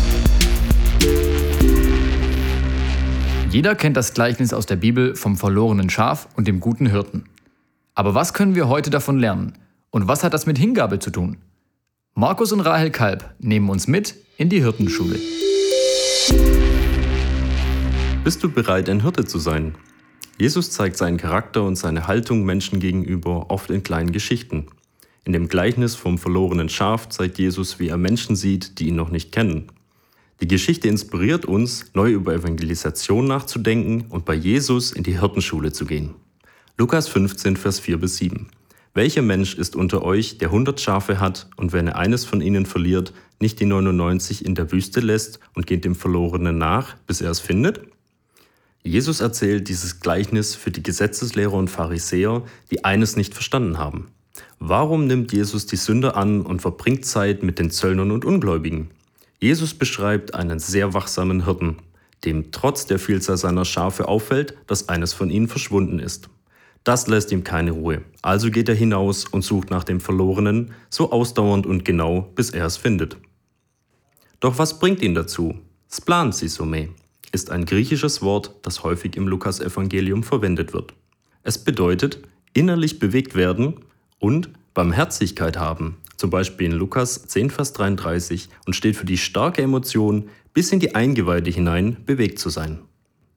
Jeder 3.50 3.76
kennt 3.76 3.96
das 3.96 4.14
Gleichnis 4.14 4.54
aus 4.54 4.66
der 4.66 4.76
Bibel 4.76 5.16
vom 5.16 5.38
verlorenen 5.38 5.90
Schaf 5.90 6.28
und 6.36 6.50
dem 6.50 6.60
guten 6.60 6.88
Hirten. 6.88 7.24
Aber 7.96 8.14
was 8.14 8.34
können 8.34 8.56
wir 8.56 8.68
heute 8.68 8.90
davon 8.90 9.20
lernen? 9.20 9.54
Und 9.90 10.10
was 10.10 10.26
hat 10.26 10.34
das 10.34 10.46
mit 10.46 10.58
Hingabe 10.58 11.00
zu 11.00 11.12
tun? 11.12 11.38
Markus 12.14 12.52
und 12.52 12.60
Rahel 12.60 12.92
Kalb 12.92 13.34
nehmen 13.40 13.70
uns 13.70 13.88
mit 13.88 14.16
in 14.36 14.50
die 14.50 14.62
Hirtenschule. 14.62 15.18
Bist 18.26 18.44
du 18.44 18.52
bereit, 18.52 18.90
ein 18.90 19.02
Hirte 19.02 19.24
zu 19.24 19.40
sein? 19.40 19.76
Jesus 20.38 20.72
zeigt 20.72 20.98
seinen 20.98 21.18
Charakter 21.18 21.64
und 21.64 21.78
seine 21.78 22.06
Haltung 22.06 22.44
Menschen 22.44 22.82
gegenüber 22.82 23.50
oft 23.50 23.70
in 23.70 23.82
kleinen 23.82 24.12
Geschichten. 24.12 24.68
In 25.24 25.32
dem 25.32 25.48
Gleichnis 25.48 25.96
vom 25.96 26.18
verlorenen 26.18 26.68
Schaf 26.68 27.08
zeigt 27.08 27.38
Jesus, 27.38 27.80
wie 27.80 27.88
er 27.88 27.98
Menschen 27.98 28.36
sieht, 28.36 28.80
die 28.80 28.90
ihn 28.90 28.96
noch 28.96 29.10
nicht 29.10 29.32
kennen. 29.32 29.72
Die 30.40 30.48
Geschichte 30.48 30.88
inspiriert 30.88 31.46
uns, 31.46 31.86
neu 31.94 32.12
über 32.12 32.34
Evangelisation 32.34 33.26
nachzudenken 33.26 34.06
und 34.10 34.26
bei 34.26 34.36
Jesus 34.36 34.92
in 34.92 35.02
die 35.02 35.20
Hirtenschule 35.20 35.72
zu 35.72 35.86
gehen. 35.86 36.14
Lukas 36.78 37.08
15, 37.08 37.58
Vers 37.58 37.80
4 37.80 37.98
bis 37.98 38.18
7. 38.18 38.48
Welcher 38.94 39.24
Mensch 39.24 39.56
ist 39.56 39.76
unter 39.76 40.04
euch, 40.04 40.38
der 40.38 40.52
hundert 40.52 40.80
Schafe 40.80 41.20
hat 41.20 41.50
und 41.56 41.74
wenn 41.74 41.88
er 41.88 41.96
eines 41.96 42.24
von 42.24 42.42
ihnen 42.42 42.68
verliert, 42.68 43.14
nicht 43.40 43.60
die 43.60 43.66
99 43.66 44.46
in 44.46 44.54
der 44.54 44.72
Wüste 44.72 45.00
lässt 45.00 45.40
und 45.56 45.66
geht 45.66 45.86
dem 45.86 45.96
Verlorenen 45.96 46.60
nach, 46.60 46.96
bis 47.08 47.22
er 47.22 47.32
es 47.32 47.40
findet? 47.40 47.82
Jesus 48.84 49.20
erzählt 49.20 49.68
dieses 49.70 50.02
Gleichnis 50.02 50.54
für 50.56 50.72
die 50.72 50.84
Gesetzeslehrer 50.84 51.54
und 51.54 51.70
Pharisäer, 51.70 52.44
die 52.70 52.86
eines 52.86 53.16
nicht 53.16 53.34
verstanden 53.34 53.80
haben. 53.80 54.08
Warum 54.60 55.08
nimmt 55.08 55.34
Jesus 55.34 55.66
die 55.66 55.76
Sünder 55.78 56.16
an 56.16 56.42
und 56.42 56.62
verbringt 56.62 57.06
Zeit 57.06 57.42
mit 57.42 57.58
den 57.58 57.72
Zöllnern 57.72 58.12
und 58.12 58.24
Ungläubigen? 58.24 58.90
Jesus 59.40 59.74
beschreibt 59.74 60.34
einen 60.34 60.60
sehr 60.60 60.94
wachsamen 60.94 61.46
Hirten, 61.46 61.78
dem 62.26 62.52
trotz 62.52 62.88
der 62.88 62.98
Vielzahl 62.98 63.38
seiner 63.38 63.66
Schafe 63.66 64.08
auffällt, 64.08 64.58
dass 64.66 64.90
eines 64.90 65.14
von 65.14 65.30
ihnen 65.30 65.48
verschwunden 65.48 66.00
ist. 66.00 66.30
Das 66.84 67.08
lässt 67.08 67.32
ihm 67.32 67.44
keine 67.44 67.72
Ruhe. 67.72 68.02
Also 68.22 68.50
geht 68.50 68.70
er 68.70 68.76
hinaus 68.76 69.26
und 69.26 69.44
sucht 69.44 69.70
nach 69.70 69.84
dem 69.84 70.00
Verlorenen, 70.00 70.74
so 70.90 71.12
ausdauernd 71.12 71.66
und 71.66 71.86
genau, 71.86 72.22
bis 72.34 72.50
er 72.50 72.66
es 72.66 72.78
findet. 72.78 73.18
Doch 74.40 74.58
was 74.58 74.80
bringt 74.80 75.02
ihn 75.02 75.14
dazu? 75.14 75.56
Splan 75.92 76.32
Sisome 76.32 76.90
ist 77.32 77.52
ein 77.52 77.66
griechisches 77.66 78.22
Wort, 78.22 78.56
das 78.62 78.84
häufig 78.84 79.16
im 79.18 79.28
Lukasevangelium 79.28 80.24
verwendet 80.24 80.74
wird. 80.74 80.94
Es 81.44 81.58
bedeutet 81.58 82.20
innerlich 82.54 83.00
bewegt 83.00 83.36
werden 83.36 83.82
und 84.20 84.50
Barmherzigkeit 84.74 85.58
haben, 85.58 85.98
zum 86.18 86.30
Beispiel 86.30 86.68
in 86.68 86.74
Lukas 86.74 87.28
10, 87.28 87.52
Vers 87.52 87.74
33 87.74 88.50
und 88.66 88.76
steht 88.76 88.96
für 88.96 89.06
die 89.06 89.18
starke 89.18 89.62
Emotion, 89.62 90.30
bis 90.54 90.72
in 90.72 90.80
die 90.80 90.96
Eingeweide 90.96 91.50
hinein 91.50 91.98
bewegt 92.06 92.40
zu 92.40 92.50
sein. 92.50 92.80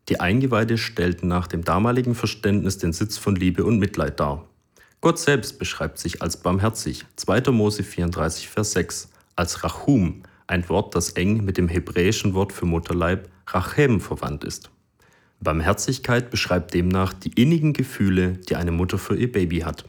Die 0.08 0.18
Eingeweide 0.18 0.78
stellten 0.78 1.28
nach 1.28 1.46
dem 1.46 1.62
damaligen 1.62 2.14
Verständnis 2.14 2.78
den 2.78 2.92
Sitz 2.92 3.18
von 3.18 3.36
Liebe 3.36 3.64
und 3.64 3.78
Mitleid 3.78 4.18
dar. 4.18 4.46
Gott 5.00 5.18
selbst 5.18 5.58
beschreibt 5.58 5.98
sich 5.98 6.20
als 6.20 6.38
barmherzig, 6.38 7.04
2. 7.16 7.52
Mose 7.52 7.84
34, 7.84 8.48
Vers 8.48 8.72
6, 8.72 9.10
als 9.36 9.62
Rachum, 9.62 10.22
ein 10.46 10.68
Wort, 10.68 10.94
das 10.94 11.10
eng 11.10 11.44
mit 11.44 11.56
dem 11.56 11.68
hebräischen 11.68 12.34
Wort 12.34 12.52
für 12.52 12.66
Mutterleib 12.66 13.28
Rachem 13.46 14.00
verwandt 14.00 14.44
ist. 14.44 14.70
Barmherzigkeit 15.40 16.30
beschreibt 16.30 16.74
demnach 16.74 17.12
die 17.12 17.40
innigen 17.40 17.72
Gefühle, 17.72 18.32
die 18.48 18.56
eine 18.56 18.72
Mutter 18.72 18.98
für 18.98 19.16
ihr 19.16 19.30
Baby 19.30 19.60
hat. 19.60 19.84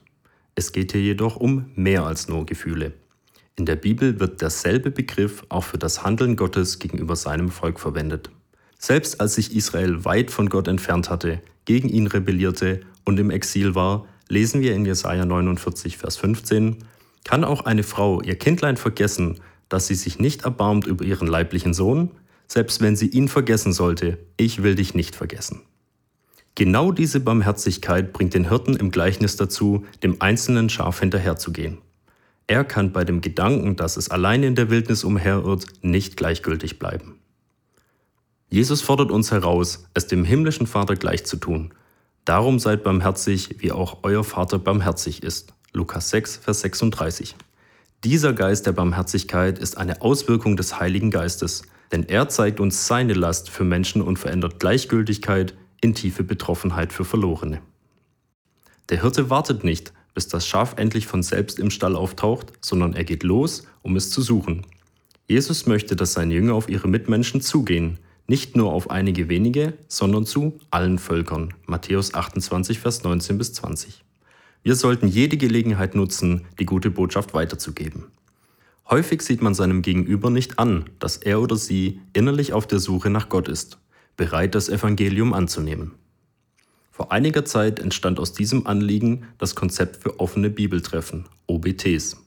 Es 0.62 0.74
geht 0.74 0.92
hier 0.92 1.02
jedoch 1.02 1.38
um 1.38 1.72
mehr 1.74 2.06
als 2.06 2.28
nur 2.28 2.46
Gefühle. 2.46 2.94
In 3.56 3.66
der 3.66 3.76
Bibel 3.76 4.20
wird 4.20 4.44
derselbe 4.44 4.92
Begriff 4.92 5.44
auch 5.50 5.64
für 5.64 5.80
das 5.80 6.04
Handeln 6.04 6.36
Gottes 6.36 6.78
gegenüber 6.78 7.16
seinem 7.16 7.50
Volk 7.50 7.80
verwendet. 7.80 8.30
Selbst 8.78 9.20
als 9.20 9.34
sich 9.34 9.56
Israel 9.56 10.06
weit 10.06 10.30
von 10.30 10.50
Gott 10.50 10.68
entfernt 10.68 11.10
hatte, 11.10 11.42
gegen 11.66 11.90
ihn 11.90 12.06
rebellierte 12.06 12.82
und 13.06 13.20
im 13.20 13.32
Exil 13.32 13.74
war, 13.74 14.06
lesen 14.30 14.62
wir 14.62 14.76
in 14.76 14.86
Jesaja 14.86 15.26
49, 15.26 15.98
Vers 15.98 16.18
15, 16.18 16.78
kann 17.24 17.44
auch 17.44 17.66
eine 17.66 17.82
Frau 17.82 18.22
ihr 18.22 18.36
Kindlein 18.36 18.78
vergessen, 18.78 19.40
dass 19.68 19.88
sie 19.88 19.96
sich 19.96 20.20
nicht 20.20 20.44
erbarmt 20.44 20.86
über 20.86 21.04
ihren 21.04 21.28
leiblichen 21.28 21.74
Sohn, 21.74 22.12
selbst 22.48 22.82
wenn 22.82 22.96
sie 22.96 23.08
ihn 23.08 23.30
vergessen 23.30 23.74
sollte, 23.74 24.20
ich 24.38 24.62
will 24.62 24.76
dich 24.76 24.94
nicht 24.94 25.16
vergessen. 25.16 25.62
Genau 26.56 26.92
diese 26.92 27.22
Barmherzigkeit 27.22 28.12
bringt 28.12 28.34
den 28.34 28.50
Hirten 28.50 28.76
im 28.76 28.92
Gleichnis 28.92 29.38
dazu, 29.38 29.86
dem 30.04 30.22
einzelnen 30.22 30.70
Schaf 30.70 31.00
hinterherzugehen. 31.00 31.78
Er 32.48 32.66
kann 32.66 32.92
bei 32.92 33.06
dem 33.06 33.22
Gedanken, 33.22 33.78
dass 33.78 33.96
es 33.96 34.12
allein 34.12 34.44
in 34.44 34.56
der 34.56 34.70
Wildnis 34.70 35.06
umherirrt, 35.06 35.66
nicht 35.82 36.18
gleichgültig 36.18 36.80
bleiben. 36.80 37.16
Jesus 38.50 38.82
fordert 38.82 39.12
uns 39.12 39.32
heraus, 39.32 39.86
es 39.94 40.08
dem 40.08 40.26
himmlischen 40.26 40.68
Vater 40.68 40.98
gleich 40.98 41.24
zu 41.26 41.38
tun. 41.38 41.74
Darum 42.26 42.60
seid 42.60 42.84
barmherzig, 42.84 43.56
wie 43.60 43.72
auch 43.72 44.00
euer 44.04 44.26
Vater 44.26 44.60
barmherzig 44.60 45.24
ist. 45.24 45.54
Lukas 45.72 46.10
6, 46.10 46.36
Vers 46.38 46.60
36. 46.60 47.36
Dieser 48.04 48.34
Geist 48.34 48.66
der 48.66 48.74
Barmherzigkeit 48.74 49.58
ist 49.58 49.78
eine 49.78 50.02
Auswirkung 50.02 50.58
des 50.58 50.80
Heiligen 50.82 51.12
Geistes, 51.12 51.62
denn 51.94 52.04
er 52.04 52.28
zeigt 52.28 52.60
uns 52.60 52.88
seine 52.88 53.14
Last 53.14 53.50
für 53.50 53.64
Menschen 53.64 54.02
und 54.02 54.20
verändert 54.20 54.60
Gleichgültigkeit 54.60 55.54
in 55.82 55.94
tiefe 55.94 56.24
Betroffenheit 56.24 56.94
für 56.94 57.04
Verlorene. 57.04 57.62
Der 58.90 59.02
Hirte 59.02 59.30
wartet 59.30 59.64
nicht, 59.64 59.94
bis 60.14 60.28
das 60.28 60.48
Schaf 60.48 60.76
endlich 60.78 61.08
von 61.08 61.24
selbst 61.24 61.60
im 61.60 61.72
Stall 61.72 61.96
auftaucht, 61.96 62.54
sondern 62.62 62.94
er 62.94 63.04
geht 63.04 63.24
los, 63.24 63.66
um 63.82 63.96
es 63.96 64.12
zu 64.12 64.22
suchen. 64.22 64.66
Jesus 65.28 65.66
möchte, 65.66 65.96
dass 65.96 66.14
seine 66.14 66.34
Jünger 66.34 66.54
auf 66.54 66.70
ihre 66.70 66.88
Mitmenschen 66.88 67.42
zugehen, 67.42 68.00
nicht 68.28 68.56
nur 68.56 68.72
auf 68.72 68.90
einige 68.90 69.30
wenige, 69.30 69.74
sondern 69.88 70.26
zu 70.26 70.60
allen 70.70 71.00
Völkern. 71.00 71.54
Matthäus 71.66 72.14
28, 72.14 72.80
Vers 72.80 73.04
19 73.04 73.38
bis 73.38 73.54
20. 73.54 74.04
Wir 74.64 74.76
sollten 74.76 75.08
jede 75.08 75.38
Gelegenheit 75.38 75.96
nutzen, 75.96 76.46
die 76.60 76.66
gute 76.66 76.92
Botschaft 76.92 77.34
weiterzugeben. 77.34 78.06
Häufig 78.90 79.22
sieht 79.22 79.42
man 79.42 79.54
seinem 79.54 79.82
Gegenüber 79.82 80.30
nicht 80.30 80.60
an, 80.60 80.86
dass 81.00 81.18
er 81.18 81.42
oder 81.42 81.56
sie 81.56 82.02
innerlich 82.14 82.54
auf 82.54 82.68
der 82.68 82.80
Suche 82.80 83.10
nach 83.10 83.30
Gott 83.30 83.48
ist, 83.48 83.80
bereit 84.18 84.56
das 84.56 84.70
Evangelium 84.70 85.34
anzunehmen. 85.34 85.92
Vor 86.92 87.12
einiger 87.12 87.46
Zeit 87.46 87.80
entstand 87.80 88.20
aus 88.20 88.34
diesem 88.34 88.68
Anliegen 88.68 89.24
das 89.38 89.56
Konzept 89.56 90.04
für 90.04 90.20
offene 90.20 90.50
Bibeltreffen, 90.50 91.26
OBTs. 91.48 92.18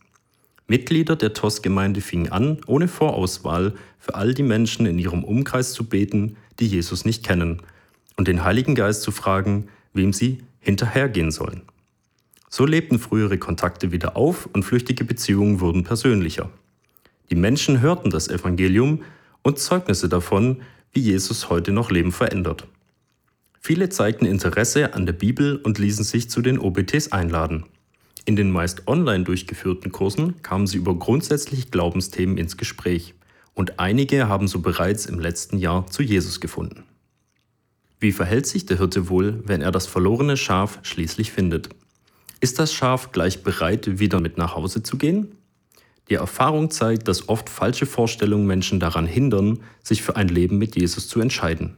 Mitglieder 0.67 1.15
der 1.15 1.35
TOS-Gemeinde 1.35 2.01
fingen 2.01 2.33
an, 2.33 2.59
ohne 2.67 2.89
Vorauswahl 2.89 3.75
für 3.99 4.15
all 4.15 4.33
die 4.33 4.43
Menschen 4.43 4.87
in 4.87 4.99
ihrem 4.99 5.23
Umkreis 5.23 5.73
zu 5.75 5.85
beten, 5.85 6.37
die 6.59 6.67
Jesus 6.67 7.05
nicht 7.05 7.25
kennen, 7.25 7.61
und 8.17 8.29
den 8.29 8.45
Heiligen 8.45 8.75
Geist 8.75 9.03
zu 9.03 9.11
fragen, 9.11 9.69
wem 9.93 10.13
sie 10.13 10.39
hinterhergehen 10.61 11.31
sollen. 11.31 11.63
So 12.49 12.65
lebten 12.65 12.99
frühere 12.99 13.37
Kontakte 13.37 13.93
wieder 13.93 14.17
auf 14.17 14.49
und 14.53 14.63
flüchtige 14.63 15.05
Beziehungen 15.05 15.61
wurden 15.61 15.85
persönlicher. 15.85 16.51
Die 17.31 17.35
Menschen 17.37 17.81
hörten 17.81 18.11
das 18.11 18.29
Evangelium 18.29 19.03
und 19.43 19.59
Zeugnisse 19.59 20.09
davon, 20.09 20.63
wie 20.95 21.01
Jesus 21.01 21.51
heute 21.51 21.73
noch 21.73 21.91
Leben 21.91 22.13
verändert. 22.13 22.67
Viele 23.61 23.89
zeigten 23.89 24.27
Interesse 24.27 24.95
an 24.95 25.07
der 25.07 25.13
Bibel 25.13 25.57
und 25.57 25.79
ließen 25.79 26.05
sich 26.05 26.31
zu 26.31 26.41
den 26.41 26.59
OBTs 26.59 27.13
einladen. 27.13 27.65
In 28.25 28.37
den 28.37 28.51
meist 28.51 28.87
online 28.89 29.25
durchgeführten 29.25 29.93
Kursen 29.93 30.41
kamen 30.43 30.67
sie 30.67 30.79
über 30.79 30.95
grundsätzliche 30.95 31.69
Glaubensthemen 31.69 32.39
ins 32.39 32.57
Gespräch 32.57 33.15
und 33.55 33.79
einige 33.79 34.29
haben 34.29 34.49
so 34.49 34.61
bereits 34.61 35.07
im 35.07 35.19
letzten 35.19 35.59
Jahr 35.59 35.87
zu 35.89 36.03
Jesus 36.03 36.41
gefunden. 36.41 36.85
Wie 38.01 38.13
verhält 38.13 38.47
sich 38.47 38.67
der 38.67 38.79
Hirte 38.79 39.09
wohl, 39.09 39.43
wenn 39.47 39.63
er 39.63 39.73
das 39.73 39.87
verlorene 39.87 40.37
Schaf 40.37 40.79
schließlich 40.83 41.33
findet? 41.33 41.71
Ist 42.41 42.59
das 42.59 42.73
Schaf 42.73 43.13
gleich 43.13 43.43
bereit, 43.43 43.99
wieder 43.99 44.21
mit 44.21 44.37
nach 44.37 44.55
Hause 44.55 44.83
zu 44.83 44.99
gehen? 44.99 45.33
Die 46.11 46.15
Erfahrung 46.15 46.71
zeigt, 46.71 47.09
dass 47.09 47.29
oft 47.29 47.49
falsche 47.49 47.87
Vorstellungen 47.87 48.47
Menschen 48.47 48.79
daran 48.79 49.07
hindern, 49.07 49.61
sich 49.83 50.03
für 50.03 50.17
ein 50.17 50.29
Leben 50.29 50.59
mit 50.59 50.77
Jesus 50.77 51.09
zu 51.09 51.21
entscheiden. 51.21 51.77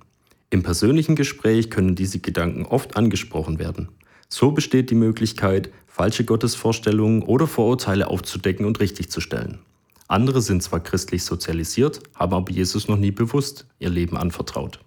Im 0.51 0.63
persönlichen 0.63 1.17
Gespräch 1.17 1.71
können 1.71 1.95
diese 1.95 2.19
Gedanken 2.19 2.67
oft 2.67 2.97
angesprochen 2.97 3.59
werden. 3.59 3.89
So 4.29 4.51
besteht 4.51 4.91
die 4.91 4.97
Möglichkeit, 4.97 5.71
falsche 5.87 6.25
Gottesvorstellungen 6.25 7.23
oder 7.23 7.47
Vorurteile 7.47 8.09
aufzudecken 8.09 8.67
und 8.67 8.81
richtigzustellen. 8.81 9.61
Andere 10.09 10.41
sind 10.41 10.63
zwar 10.63 10.81
christlich 10.81 11.25
sozialisiert, 11.25 12.01
haben 12.15 12.35
aber 12.35 12.53
Jesus 12.53 12.87
noch 12.87 12.97
nie 12.97 13.11
bewusst 13.11 13.67
ihr 13.79 13.91
Leben 13.91 14.17
anvertraut. 14.17 14.81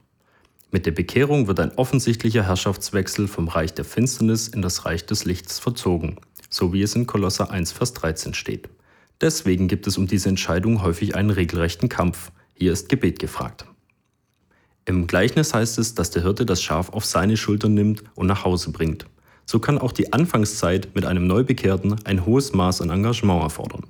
Mit 0.72 0.86
der 0.86 0.92
Bekehrung 0.92 1.48
wird 1.48 1.60
ein 1.60 1.76
offensichtlicher 1.78 2.44
Herrschaftswechsel 2.44 3.28
vom 3.28 3.48
Reich 3.48 3.74
der 3.74 3.86
Finsternis 3.86 4.48
in 4.48 4.62
das 4.62 4.86
Reich 4.86 5.06
des 5.06 5.26
Lichts 5.26 5.60
verzogen, 5.60 6.18
so 6.50 6.74
wie 6.74 6.84
es 6.84 6.96
in 6.96 7.08
Kolosser 7.08 7.50
1, 7.50 7.72
Vers 7.72 7.94
13 7.96 8.34
steht. 8.34 8.70
Deswegen 9.22 9.68
gibt 9.68 9.86
es 9.86 9.98
um 9.98 10.08
diese 10.08 10.30
Entscheidung 10.30 10.82
häufig 10.82 11.16
einen 11.16 11.30
regelrechten 11.30 11.90
Kampf. 11.90 12.32
Hier 12.54 12.72
ist 12.72 12.88
Gebet 12.88 13.20
gefragt. 13.20 13.66
Im 14.86 15.08
Gleichnis 15.08 15.54
heißt 15.54 15.78
es, 15.78 15.94
dass 15.94 16.10
der 16.12 16.24
Hirte 16.24 16.46
das 16.46 16.64
Schaf 16.64 16.90
auf 16.90 17.06
seine 17.06 17.38
Schultern 17.38 17.74
nimmt 17.74 18.04
und 18.16 18.28
nach 18.28 18.46
Hause 18.46 18.72
bringt. 18.72 19.06
So 19.46 19.60
kann 19.60 19.78
auch 19.78 19.92
die 19.92 20.14
Anfangszeit 20.14 20.96
mit 20.96 21.06
einem 21.06 21.28
Neubekehrten 21.28 21.96
ein 22.06 22.26
hohes 22.26 22.54
Maß 22.54 22.82
an 22.82 22.90
Engagement 22.90 23.44
erfordern. 23.44 23.84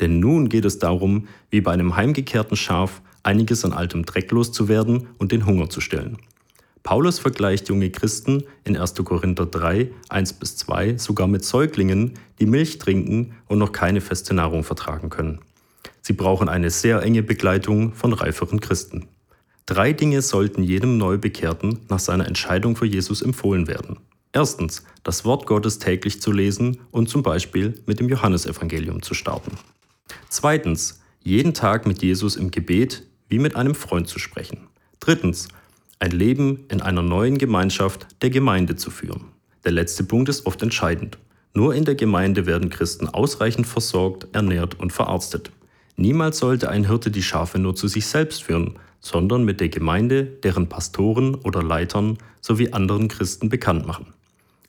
Denn 0.00 0.20
nun 0.20 0.48
geht 0.48 0.64
es 0.64 0.78
darum, 0.78 1.26
wie 1.50 1.62
bei 1.62 1.72
einem 1.72 1.96
heimgekehrten 1.96 2.56
Schaf 2.56 3.00
einiges 3.22 3.64
an 3.64 3.72
altem 3.72 4.04
Dreck 4.04 4.30
loszuwerden 4.30 5.08
und 5.18 5.32
den 5.32 5.46
Hunger 5.46 5.70
zu 5.70 5.80
stillen. 5.80 6.18
Paulus 6.86 7.18
vergleicht 7.18 7.68
junge 7.68 7.90
Christen 7.90 8.44
in 8.62 8.76
1. 8.76 8.94
Korinther 8.94 9.44
3, 9.44 9.90
1 10.08 10.34
bis 10.34 10.56
2 10.56 10.98
sogar 10.98 11.26
mit 11.26 11.44
Säuglingen, 11.44 12.12
die 12.38 12.46
Milch 12.46 12.78
trinken 12.78 13.34
und 13.48 13.58
noch 13.58 13.72
keine 13.72 14.00
feste 14.00 14.34
Nahrung 14.34 14.62
vertragen 14.62 15.10
können. 15.10 15.40
Sie 16.00 16.12
brauchen 16.12 16.48
eine 16.48 16.70
sehr 16.70 17.02
enge 17.02 17.24
Begleitung 17.24 17.92
von 17.92 18.12
reiferen 18.12 18.60
Christen. 18.60 19.08
Drei 19.66 19.92
Dinge 19.92 20.22
sollten 20.22 20.62
jedem 20.62 20.96
Neubekehrten 20.96 21.80
nach 21.88 21.98
seiner 21.98 22.28
Entscheidung 22.28 22.76
für 22.76 22.86
Jesus 22.86 23.20
empfohlen 23.20 23.66
werden. 23.66 23.98
Erstens, 24.32 24.84
das 25.02 25.24
Wort 25.24 25.46
Gottes 25.46 25.80
täglich 25.80 26.22
zu 26.22 26.30
lesen 26.30 26.78
und 26.92 27.08
zum 27.08 27.24
Beispiel 27.24 27.82
mit 27.86 27.98
dem 27.98 28.08
Johannesevangelium 28.08 29.02
zu 29.02 29.14
starten. 29.14 29.58
Zweitens, 30.28 31.00
jeden 31.24 31.52
Tag 31.52 31.84
mit 31.84 32.00
Jesus 32.00 32.36
im 32.36 32.52
Gebet 32.52 33.02
wie 33.28 33.40
mit 33.40 33.56
einem 33.56 33.74
Freund 33.74 34.06
zu 34.06 34.20
sprechen. 34.20 34.68
Drittens, 35.00 35.48
ein 35.98 36.10
Leben 36.10 36.64
in 36.68 36.82
einer 36.82 37.02
neuen 37.02 37.38
Gemeinschaft 37.38 38.06
der 38.22 38.30
Gemeinde 38.30 38.76
zu 38.76 38.90
führen. 38.90 39.26
Der 39.64 39.72
letzte 39.72 40.04
Punkt 40.04 40.28
ist 40.28 40.46
oft 40.46 40.62
entscheidend. 40.62 41.18
Nur 41.54 41.74
in 41.74 41.84
der 41.84 41.94
Gemeinde 41.94 42.46
werden 42.46 42.68
Christen 42.68 43.08
ausreichend 43.08 43.66
versorgt, 43.66 44.28
ernährt 44.32 44.78
und 44.78 44.92
verarztet. 44.92 45.50
Niemals 45.96 46.38
sollte 46.38 46.68
ein 46.68 46.86
Hirte 46.86 47.10
die 47.10 47.22
Schafe 47.22 47.58
nur 47.58 47.74
zu 47.74 47.88
sich 47.88 48.06
selbst 48.06 48.44
führen, 48.44 48.78
sondern 49.00 49.44
mit 49.44 49.60
der 49.60 49.70
Gemeinde, 49.70 50.24
deren 50.24 50.68
Pastoren 50.68 51.34
oder 51.34 51.62
Leitern 51.62 52.18
sowie 52.42 52.72
anderen 52.72 53.08
Christen 53.08 53.48
bekannt 53.48 53.86
machen. 53.86 54.06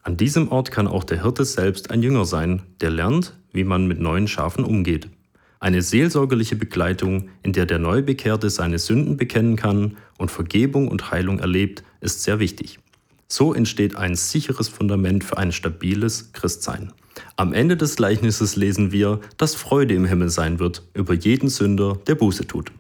An 0.03 0.15
diesem 0.15 0.49
Ort 0.49 0.71
kann 0.71 0.87
auch 0.87 1.03
der 1.03 1.21
Hirte 1.21 1.43
selbst 1.43 1.91
ein 1.91 2.01
Jünger 2.01 2.23
sein, 2.23 2.61
der 2.79 2.91
lernt, 2.91 3.35
wie 3.51 3.65
man 3.65 3.87
mit 3.87 3.99
neuen 3.99 4.29
Schafen 4.29 4.63
umgeht. 4.63 5.09
Eine 5.59 5.81
seelsorgerliche 5.81 6.55
Begleitung, 6.55 7.29
in 7.41 7.53
der 7.53 7.65
der 7.65 7.79
Neubekehrte 7.79 8.49
seine 8.49 8.77
Sünden 8.77 9.17
bekennen 9.17 9.55
kann 9.55 9.97
und 10.17 10.29
Vergebung 10.29 10.87
und 10.87 11.11
Heilung 11.11 11.39
erlebt, 11.39 11.83
ist 11.99 12.23
sehr 12.23 12.39
wichtig. 12.39 12.79
So 13.27 13.53
entsteht 13.53 13.95
ein 13.95 14.15
sicheres 14.15 14.69
Fundament 14.69 15.23
für 15.23 15.37
ein 15.37 15.51
stabiles 15.51 16.31
Christsein. 16.33 16.93
Am 17.35 17.53
Ende 17.53 17.75
des 17.75 17.95
Gleichnisses 17.95 18.55
lesen 18.55 18.91
wir, 18.91 19.19
dass 19.37 19.55
Freude 19.55 19.95
im 19.95 20.05
Himmel 20.05 20.29
sein 20.29 20.59
wird 20.59 20.83
über 20.93 21.13
jeden 21.13 21.49
Sünder, 21.49 21.97
der 22.07 22.15
Buße 22.15 22.45
tut. 22.47 22.71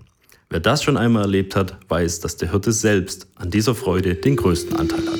Wer 0.49 0.59
das 0.61 0.83
schon 0.83 0.95
einmal 0.95 1.23
erlebt 1.23 1.55
hat, 1.55 1.77
weiß, 1.89 2.21
dass 2.21 2.37
der 2.37 2.51
Hirte 2.51 2.71
selbst 2.71 3.27
an 3.35 3.51
dieser 3.51 3.75
Freude 3.75 4.15
den 4.15 4.37
größten 4.37 4.77
Anteil 4.77 5.05
hat. 5.05 5.19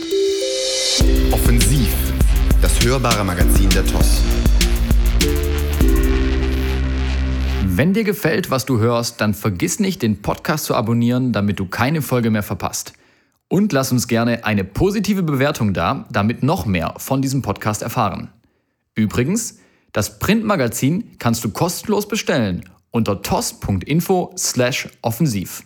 Offensiv, 1.32 1.90
das 2.62 2.82
hörbare 2.86 3.26
Magazin 3.26 3.70
der 3.72 3.86
TOS. 3.86 4.22
Wenn 7.78 7.94
dir 7.94 8.04
gefällt, 8.04 8.50
was 8.50 8.66
du 8.66 8.80
hörst, 8.80 9.22
dann 9.22 9.36
vergiss 9.36 9.80
nicht, 9.80 10.02
den 10.02 10.24
Podcast 10.24 10.66
zu 10.66 10.74
abonnieren, 10.74 11.32
damit 11.32 11.60
du 11.60 11.68
keine 11.68 12.02
Folge 12.02 12.32
mehr 12.32 12.42
verpasst. 12.42 12.94
Und 13.50 13.72
lass 13.72 13.92
uns 13.92 14.08
gerne 14.08 14.46
eine 14.46 14.64
positive 14.64 15.22
Bewertung 15.22 15.76
da, 15.76 16.08
damit 16.12 16.42
noch 16.42 16.66
mehr 16.66 16.96
von 16.98 17.22
diesem 17.22 17.44
Podcast 17.44 17.84
erfahren. 17.84 18.30
Übrigens, 18.96 19.60
das 19.94 20.18
Printmagazin 20.18 21.20
kannst 21.20 21.44
du 21.44 21.52
kostenlos 21.52 22.08
bestellen 22.08 22.68
unter 22.90 23.22
tos.info/offensiv. 23.22 25.62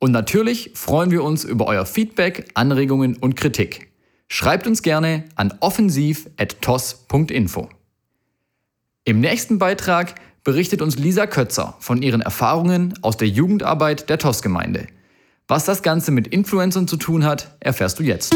Und 0.00 0.10
natürlich 0.10 0.72
freuen 0.74 1.12
wir 1.12 1.22
uns 1.22 1.44
über 1.44 1.68
euer 1.68 1.86
Feedback, 1.86 2.50
Anregungen 2.54 3.18
und 3.18 3.36
Kritik. 3.36 3.92
Schreibt 4.26 4.66
uns 4.66 4.82
gerne 4.82 5.26
an 5.36 5.54
offensiv@tos.info. 5.60 7.68
Im 9.04 9.20
nächsten 9.20 9.60
Beitrag 9.60 10.16
berichtet 10.44 10.82
uns 10.82 10.96
Lisa 10.98 11.26
Kötzer 11.26 11.74
von 11.80 12.02
ihren 12.02 12.20
Erfahrungen 12.20 12.94
aus 13.00 13.16
der 13.16 13.28
Jugendarbeit 13.28 14.10
der 14.10 14.18
TOS-Gemeinde. 14.18 14.86
Was 15.48 15.64
das 15.64 15.82
Ganze 15.82 16.10
mit 16.10 16.26
Influencern 16.28 16.86
zu 16.86 16.96
tun 16.96 17.24
hat, 17.24 17.56
erfährst 17.60 17.98
du 17.98 18.02
jetzt. 18.02 18.34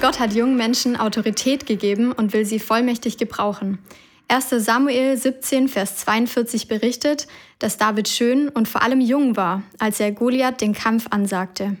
Gott 0.00 0.20
hat 0.20 0.34
jungen 0.34 0.56
Menschen 0.56 0.96
Autorität 0.96 1.66
gegeben 1.66 2.12
und 2.12 2.32
will 2.32 2.46
sie 2.46 2.58
vollmächtig 2.58 3.18
gebrauchen. 3.18 3.78
1. 4.28 4.50
Samuel 4.64 5.16
17, 5.16 5.68
Vers 5.68 5.96
42 5.96 6.68
berichtet, 6.68 7.26
dass 7.58 7.78
David 7.78 8.08
schön 8.08 8.48
und 8.48 8.68
vor 8.68 8.82
allem 8.82 9.00
jung 9.00 9.36
war, 9.36 9.62
als 9.78 10.00
er 10.00 10.12
Goliath 10.12 10.60
den 10.60 10.72
Kampf 10.72 11.06
ansagte. 11.10 11.76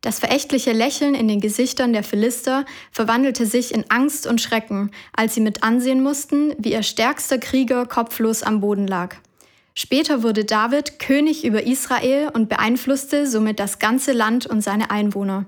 Das 0.00 0.18
verächtliche 0.18 0.72
Lächeln 0.72 1.14
in 1.14 1.28
den 1.28 1.40
Gesichtern 1.40 1.92
der 1.92 2.02
Philister 2.02 2.64
verwandelte 2.90 3.44
sich 3.44 3.74
in 3.74 3.84
Angst 3.90 4.26
und 4.26 4.40
Schrecken, 4.40 4.90
als 5.12 5.34
sie 5.34 5.42
mit 5.42 5.62
ansehen 5.62 6.02
mussten, 6.02 6.54
wie 6.58 6.72
ihr 6.72 6.82
stärkster 6.82 7.38
Krieger 7.38 7.84
kopflos 7.84 8.42
am 8.42 8.60
Boden 8.60 8.86
lag. 8.86 9.16
Später 9.74 10.22
wurde 10.22 10.44
David 10.44 10.98
König 10.98 11.44
über 11.44 11.66
Israel 11.66 12.30
und 12.32 12.48
beeinflusste 12.48 13.26
somit 13.26 13.60
das 13.60 13.78
ganze 13.78 14.12
Land 14.12 14.46
und 14.46 14.62
seine 14.62 14.90
Einwohner. 14.90 15.44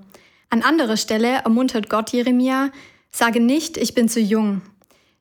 An 0.49 0.61
anderer 0.61 0.97
Stelle 0.97 1.41
ermuntert 1.43 1.89
Gott 1.89 2.11
Jeremia, 2.11 2.71
sage 3.11 3.39
nicht, 3.39 3.75
ich 3.77 3.95
bin 3.95 4.07
zu 4.07 4.19
jung. 4.19 4.61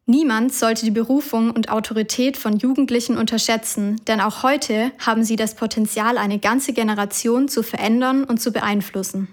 Niemand 0.06 0.52
sollte 0.52 0.84
die 0.84 0.90
Berufung 0.90 1.52
und 1.52 1.70
Autorität 1.70 2.36
von 2.36 2.56
Jugendlichen 2.56 3.16
unterschätzen, 3.16 4.00
denn 4.08 4.20
auch 4.20 4.42
heute 4.42 4.90
haben 4.98 5.22
sie 5.22 5.36
das 5.36 5.54
Potenzial, 5.54 6.18
eine 6.18 6.40
ganze 6.40 6.72
Generation 6.72 7.48
zu 7.48 7.62
verändern 7.62 8.24
und 8.24 8.40
zu 8.40 8.52
beeinflussen. 8.52 9.28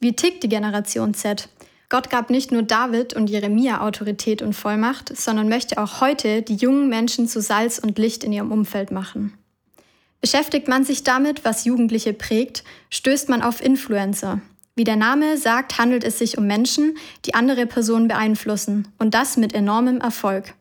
Wie 0.00 0.14
tickt 0.14 0.42
die 0.42 0.50
Generation 0.50 1.14
Z? 1.14 1.48
Gott 1.88 2.10
gab 2.10 2.28
nicht 2.28 2.52
nur 2.52 2.62
David 2.62 3.14
und 3.14 3.30
Jeremia 3.30 3.80
Autorität 3.80 4.42
und 4.42 4.52
Vollmacht, 4.52 5.16
sondern 5.16 5.48
möchte 5.48 5.78
auch 5.78 6.00
heute 6.02 6.42
die 6.42 6.56
jungen 6.56 6.88
Menschen 6.90 7.26
zu 7.26 7.40
Salz 7.40 7.78
und 7.78 7.98
Licht 7.98 8.22
in 8.22 8.32
ihrem 8.32 8.52
Umfeld 8.52 8.90
machen. 8.90 9.32
Beschäftigt 10.20 10.68
man 10.68 10.84
sich 10.84 11.04
damit, 11.04 11.44
was 11.44 11.64
Jugendliche 11.64 12.12
prägt, 12.12 12.64
stößt 12.90 13.28
man 13.28 13.42
auf 13.42 13.62
Influencer, 13.62 14.40
wie 14.76 14.84
der 14.84 14.96
Name 14.96 15.36
sagt, 15.36 15.78
handelt 15.78 16.04
es 16.04 16.18
sich 16.18 16.36
um 16.38 16.46
Menschen, 16.46 16.96
die 17.24 17.34
andere 17.34 17.66
Personen 17.66 18.08
beeinflussen 18.08 18.88
und 18.98 19.14
das 19.14 19.36
mit 19.36 19.54
enormem 19.54 20.00
Erfolg. 20.00 20.54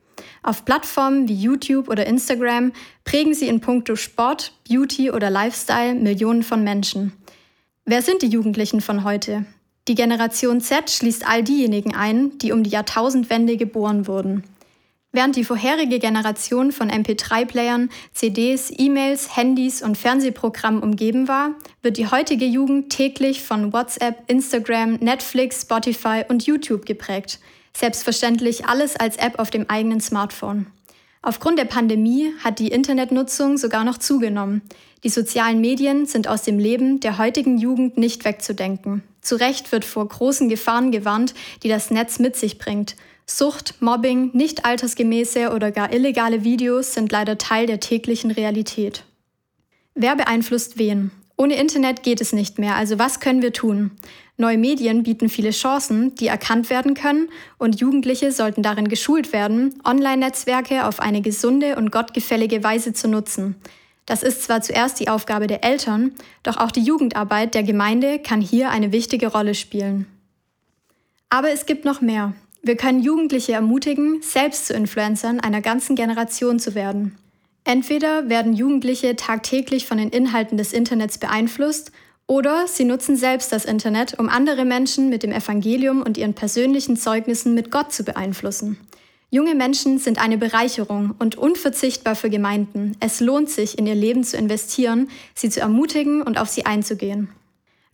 Auf 0.43 0.65
Plattformen 0.65 1.27
wie 1.27 1.35
YouTube 1.35 1.89
oder 1.89 2.05
Instagram 2.05 2.73
prägen 3.05 3.33
sie 3.33 3.47
in 3.47 3.61
puncto 3.61 3.95
Sport, 3.95 4.53
Beauty 4.69 5.11
oder 5.11 5.29
Lifestyle 5.29 5.95
Millionen 5.95 6.43
von 6.43 6.63
Menschen. 6.63 7.13
Wer 7.85 8.01
sind 8.01 8.21
die 8.21 8.27
Jugendlichen 8.27 8.81
von 8.81 9.03
heute? 9.03 9.45
Die 9.87 9.95
Generation 9.95 10.61
Z 10.61 10.89
schließt 10.89 11.27
all 11.27 11.43
diejenigen 11.43 11.93
ein, 11.93 12.37
die 12.37 12.53
um 12.53 12.63
die 12.63 12.69
Jahrtausendwende 12.69 13.57
geboren 13.57 14.07
wurden. 14.07 14.43
Während 15.15 15.35
die 15.35 15.43
vorherige 15.43 15.99
Generation 15.99 16.71
von 16.71 16.89
MP3-Playern, 16.89 17.91
CDs, 18.13 18.73
E-Mails, 18.75 19.37
Handys 19.37 19.83
und 19.83 19.95
Fernsehprogrammen 19.95 20.81
umgeben 20.81 21.27
war, 21.27 21.51
wird 21.83 21.97
die 21.97 22.07
heutige 22.07 22.45
Jugend 22.45 22.89
täglich 22.89 23.43
von 23.43 23.73
WhatsApp, 23.73 24.23
Instagram, 24.25 24.95
Netflix, 24.95 25.61
Spotify 25.61 26.23
und 26.27 26.47
YouTube 26.47 26.87
geprägt. 26.87 27.39
Selbstverständlich 27.77 28.65
alles 28.65 28.95
als 28.95 29.17
App 29.17 29.37
auf 29.37 29.51
dem 29.51 29.69
eigenen 29.69 30.01
Smartphone. 30.01 30.65
Aufgrund 31.21 31.59
der 31.59 31.65
Pandemie 31.65 32.33
hat 32.43 32.57
die 32.57 32.69
Internetnutzung 32.69 33.57
sogar 33.57 33.83
noch 33.83 33.99
zugenommen. 33.99 34.63
Die 35.03 35.09
sozialen 35.09 35.61
Medien 35.61 36.07
sind 36.07 36.27
aus 36.27 36.41
dem 36.41 36.57
Leben 36.57 37.01
der 37.01 37.19
heutigen 37.19 37.59
Jugend 37.59 37.97
nicht 37.97 38.25
wegzudenken. 38.25 39.03
Zu 39.21 39.35
Recht 39.35 39.71
wird 39.71 39.85
vor 39.85 40.07
großen 40.07 40.49
Gefahren 40.49 40.91
gewarnt, 40.91 41.35
die 41.61 41.69
das 41.69 41.91
Netz 41.91 42.17
mit 42.17 42.35
sich 42.35 42.57
bringt– 42.57 42.95
Sucht, 43.25 43.75
Mobbing, 43.81 44.31
nicht 44.33 44.65
altersgemäße 44.65 45.51
oder 45.51 45.71
gar 45.71 45.93
illegale 45.93 46.43
Videos 46.43 46.93
sind 46.93 47.11
leider 47.11 47.37
Teil 47.37 47.67
der 47.67 47.79
täglichen 47.79 48.31
Realität. 48.31 49.05
Wer 49.95 50.15
beeinflusst 50.15 50.77
wen? 50.77 51.11
Ohne 51.37 51.55
Internet 51.55 52.03
geht 52.03 52.21
es 52.21 52.33
nicht 52.33 52.59
mehr, 52.59 52.75
also 52.75 52.99
was 52.99 53.19
können 53.19 53.41
wir 53.41 53.53
tun? 53.53 53.91
Neue 54.37 54.57
Medien 54.57 55.03
bieten 55.03 55.29
viele 55.29 55.51
Chancen, 55.51 56.15
die 56.15 56.27
erkannt 56.27 56.69
werden 56.69 56.95
können, 56.95 57.29
und 57.57 57.79
Jugendliche 57.79 58.31
sollten 58.31 58.63
darin 58.63 58.87
geschult 58.87 59.31
werden, 59.31 59.75
Online-Netzwerke 59.83 60.85
auf 60.85 60.99
eine 60.99 61.21
gesunde 61.21 61.75
und 61.75 61.91
gottgefällige 61.91 62.63
Weise 62.63 62.93
zu 62.93 63.07
nutzen. 63.07 63.55
Das 64.05 64.21
ist 64.21 64.43
zwar 64.43 64.61
zuerst 64.61 64.99
die 64.99 65.07
Aufgabe 65.07 65.47
der 65.47 65.63
Eltern, 65.63 66.13
doch 66.43 66.57
auch 66.57 66.71
die 66.71 66.81
Jugendarbeit 66.83 67.55
der 67.55 67.63
Gemeinde 67.63 68.19
kann 68.19 68.41
hier 68.41 68.69
eine 68.69 68.91
wichtige 68.91 69.27
Rolle 69.27 69.55
spielen. 69.55 70.07
Aber 71.29 71.51
es 71.51 71.65
gibt 71.65 71.85
noch 71.85 72.01
mehr. 72.01 72.33
Wir 72.65 72.77
können 72.77 73.01
Jugendliche 73.01 73.51
ermutigen, 73.51 74.21
selbst 74.21 74.67
zu 74.67 74.73
Influencern 74.73 75.41
einer 75.41 75.59
ganzen 75.59 75.97
Generation 75.97 76.59
zu 76.59 76.75
werden. 76.75 77.17
Entweder 77.65 78.29
werden 78.29 78.53
Jugendliche 78.53 79.17
tagtäglich 79.17 79.85
von 79.85 79.97
den 79.97 80.07
Inhalten 80.07 80.57
des 80.57 80.71
Internets 80.71 81.17
beeinflusst 81.17 81.91
oder 82.25 82.65
sie 82.67 82.85
nutzen 82.85 83.17
selbst 83.17 83.51
das 83.51 83.65
Internet, 83.65 84.17
um 84.17 84.29
andere 84.29 84.63
Menschen 84.63 85.09
mit 85.09 85.23
dem 85.23 85.33
Evangelium 85.33 86.01
und 86.01 86.17
ihren 86.17 86.35
persönlichen 86.35 86.95
Zeugnissen 86.95 87.53
mit 87.53 87.69
Gott 87.69 87.91
zu 87.91 88.05
beeinflussen. 88.05 88.77
Junge 89.29 89.55
Menschen 89.55 89.97
sind 89.97 90.21
eine 90.23 90.37
Bereicherung 90.37 91.15
und 91.19 91.35
unverzichtbar 91.37 92.15
für 92.15 92.29
Gemeinden. 92.29 92.95
Es 93.01 93.19
lohnt 93.19 93.49
sich, 93.49 93.77
in 93.77 93.87
ihr 93.87 93.95
Leben 93.95 94.23
zu 94.23 94.37
investieren, 94.37 95.09
sie 95.35 95.49
zu 95.49 95.59
ermutigen 95.59 96.21
und 96.21 96.37
auf 96.37 96.47
sie 96.47 96.65
einzugehen. 96.65 97.27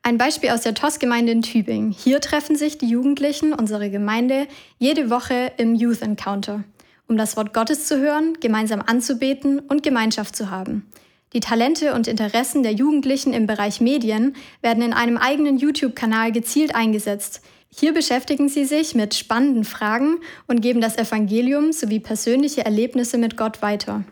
Ein 0.09 0.17
Beispiel 0.17 0.49
aus 0.49 0.61
der 0.61 0.73
TOS-Gemeinde 0.73 1.31
in 1.31 1.43
Tübingen. 1.43 1.91
Hier 1.91 2.19
treffen 2.19 2.55
sich 2.55 2.79
die 2.79 2.87
Jugendlichen 2.87 3.53
unserer 3.53 3.89
Gemeinde 3.89 4.47
jede 4.79 5.11
Woche 5.11 5.51
im 5.57 5.75
Youth 5.75 6.01
Encounter, 6.01 6.63
um 7.07 7.15
das 7.15 7.37
Wort 7.37 7.53
Gottes 7.53 7.85
zu 7.85 7.99
hören, 7.99 8.33
gemeinsam 8.39 8.81
anzubeten 8.83 9.59
und 9.59 9.83
Gemeinschaft 9.83 10.35
zu 10.35 10.49
haben. 10.49 10.91
Die 11.33 11.41
Talente 11.41 11.93
und 11.93 12.07
Interessen 12.07 12.63
der 12.63 12.71
Jugendlichen 12.71 13.33
im 13.33 13.45
Bereich 13.45 13.81
Medien 13.81 14.35
werden 14.63 14.81
in 14.81 14.93
einem 14.93 15.17
eigenen 15.17 15.59
YouTube-Kanal 15.59 16.31
gezielt 16.31 16.73
eingesetzt. 16.73 17.43
Hier 17.69 17.93
beschäftigen 17.93 18.49
sie 18.49 18.65
sich 18.65 18.95
mit 18.95 19.13
spannenden 19.13 19.63
Fragen 19.63 20.17
und 20.47 20.61
geben 20.61 20.81
das 20.81 20.97
Evangelium 20.97 21.71
sowie 21.71 21.99
persönliche 21.99 22.65
Erlebnisse 22.65 23.19
mit 23.19 23.37
Gott 23.37 23.61
weiter. 23.61 24.03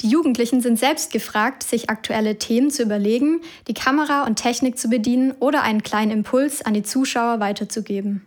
Die 0.00 0.08
Jugendlichen 0.08 0.60
sind 0.60 0.78
selbst 0.78 1.12
gefragt, 1.12 1.62
sich 1.62 1.90
aktuelle 1.90 2.38
Themen 2.38 2.70
zu 2.70 2.82
überlegen, 2.82 3.40
die 3.66 3.74
Kamera 3.74 4.24
und 4.24 4.36
Technik 4.36 4.78
zu 4.78 4.88
bedienen 4.88 5.32
oder 5.40 5.62
einen 5.62 5.82
kleinen 5.82 6.12
Impuls 6.12 6.62
an 6.62 6.74
die 6.74 6.84
Zuschauer 6.84 7.40
weiterzugeben. 7.40 8.24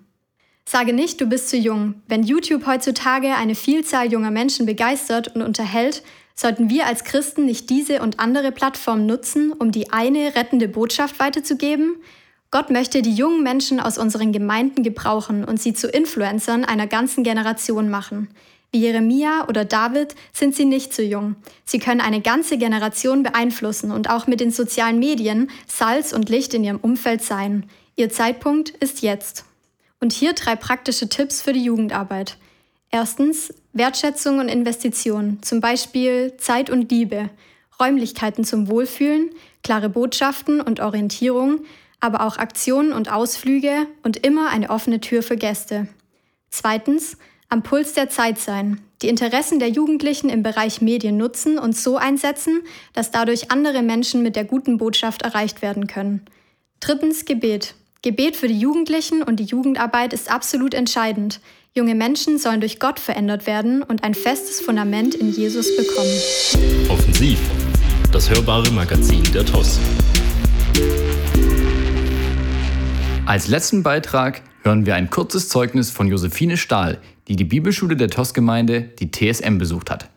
Sage 0.65 0.93
nicht, 0.93 1.19
du 1.19 1.25
bist 1.25 1.49
zu 1.49 1.57
jung. 1.57 1.95
Wenn 2.07 2.23
YouTube 2.23 2.65
heutzutage 2.65 3.35
eine 3.35 3.55
Vielzahl 3.55 4.11
junger 4.11 4.31
Menschen 4.31 4.65
begeistert 4.65 5.35
und 5.35 5.41
unterhält, 5.41 6.03
Sollten 6.41 6.69
wir 6.69 6.87
als 6.87 7.03
Christen 7.03 7.45
nicht 7.45 7.69
diese 7.69 8.01
und 8.01 8.19
andere 8.19 8.51
Plattformen 8.51 9.05
nutzen, 9.05 9.51
um 9.51 9.71
die 9.71 9.91
eine 9.91 10.35
rettende 10.35 10.67
Botschaft 10.67 11.19
weiterzugeben? 11.19 11.97
Gott 12.49 12.71
möchte 12.71 13.03
die 13.03 13.13
jungen 13.13 13.43
Menschen 13.43 13.79
aus 13.79 13.99
unseren 13.99 14.31
Gemeinden 14.31 14.81
gebrauchen 14.81 15.45
und 15.45 15.61
sie 15.61 15.73
zu 15.73 15.87
Influencern 15.87 16.65
einer 16.65 16.87
ganzen 16.87 17.23
Generation 17.23 17.89
machen. 17.89 18.29
Wie 18.71 18.79
Jeremia 18.79 19.47
oder 19.49 19.65
David 19.65 20.15
sind 20.31 20.55
sie 20.55 20.63
nicht 20.63 20.93
zu 20.93 21.03
jung. 21.03 21.35
Sie 21.65 21.79
können 21.79 21.99
eine 21.99 22.21
ganze 22.21 22.57
Generation 22.57 23.21
beeinflussen 23.21 23.91
und 23.91 24.09
auch 24.09 24.27
mit 24.27 24.39
den 24.39 24.51
sozialen 24.51 24.97
Medien 24.97 25.49
Salz 25.67 26.13
und 26.13 26.29
Licht 26.29 26.53
in 26.53 26.63
ihrem 26.63 26.79
Umfeld 26.79 27.21
sein. 27.21 27.65
Ihr 27.97 28.09
Zeitpunkt 28.09 28.69
ist 28.69 29.01
jetzt. 29.01 29.43
Und 29.99 30.13
hier 30.13 30.33
drei 30.33 30.55
praktische 30.55 31.09
Tipps 31.09 31.41
für 31.41 31.51
die 31.51 31.63
Jugendarbeit. 31.63 32.37
Erstens 32.91 33.53
Wertschätzung 33.73 34.39
und 34.39 34.47
Investition, 34.47 35.39
zum 35.41 35.59
Beispiel 35.59 36.33
Zeit 36.37 36.69
und 36.69 36.91
Liebe, 36.91 37.29
Räumlichkeiten 37.79 38.45
zum 38.45 38.69
Wohlfühlen, 38.69 39.31
klare 39.63 39.89
Botschaften 39.89 40.61
und 40.61 40.79
Orientierung, 40.79 41.65
aber 41.99 42.25
auch 42.25 42.37
Aktionen 42.37 42.93
und 42.93 43.11
Ausflüge 43.11 43.85
und 44.03 44.25
immer 44.25 44.49
eine 44.49 44.69
offene 44.69 45.01
Tür 45.01 45.23
für 45.23 45.37
Gäste. 45.37 45.87
Zweitens 46.49 47.17
am 47.51 47.63
Puls 47.63 47.93
der 47.93 48.09
Zeit 48.09 48.39
sein, 48.39 48.79
die 49.01 49.09
Interessen 49.09 49.59
der 49.59 49.67
Jugendlichen 49.67 50.29
im 50.29 50.41
Bereich 50.41 50.81
Medien 50.81 51.17
nutzen 51.17 51.59
und 51.59 51.75
so 51.75 51.97
einsetzen, 51.97 52.61
dass 52.93 53.11
dadurch 53.11 53.51
andere 53.51 53.81
Menschen 53.81 54.23
mit 54.23 54.37
der 54.37 54.45
guten 54.45 54.77
Botschaft 54.77 55.21
erreicht 55.21 55.61
werden 55.61 55.87
können. 55.87 56.25
Drittens 56.79 57.25
Gebet. 57.25 57.75
Gebet 58.03 58.37
für 58.37 58.47
die 58.47 58.57
Jugendlichen 58.57 59.21
und 59.21 59.35
die 59.35 59.43
Jugendarbeit 59.43 60.13
ist 60.13 60.31
absolut 60.31 60.73
entscheidend. 60.73 61.41
Junge 61.75 61.93
Menschen 61.93 62.39
sollen 62.39 62.61
durch 62.61 62.79
Gott 62.79 62.99
verändert 62.99 63.45
werden 63.45 63.83
und 63.83 64.05
ein 64.05 64.13
festes 64.13 64.61
Fundament 64.61 65.13
in 65.13 65.29
Jesus 65.29 65.75
bekommen. 65.75 66.89
Offensiv, 66.89 67.39
das 68.13 68.29
hörbare 68.29 68.71
Magazin 68.71 69.23
der 69.33 69.45
TOS. 69.45 69.77
Als 73.25 73.49
letzten 73.49 73.83
Beitrag 73.83 74.41
hören 74.63 74.85
wir 74.85 74.95
ein 74.95 75.09
kurzes 75.09 75.49
Zeugnis 75.49 75.91
von 75.91 76.07
Josephine 76.07 76.57
Stahl, 76.57 76.99
die 77.27 77.35
die 77.35 77.43
Bibelschule 77.43 77.95
der 77.95 78.09
TOS-Gemeinde, 78.09 78.81
die 78.81 79.11
TSM, 79.11 79.57
besucht 79.57 79.89
hat. 79.89 80.09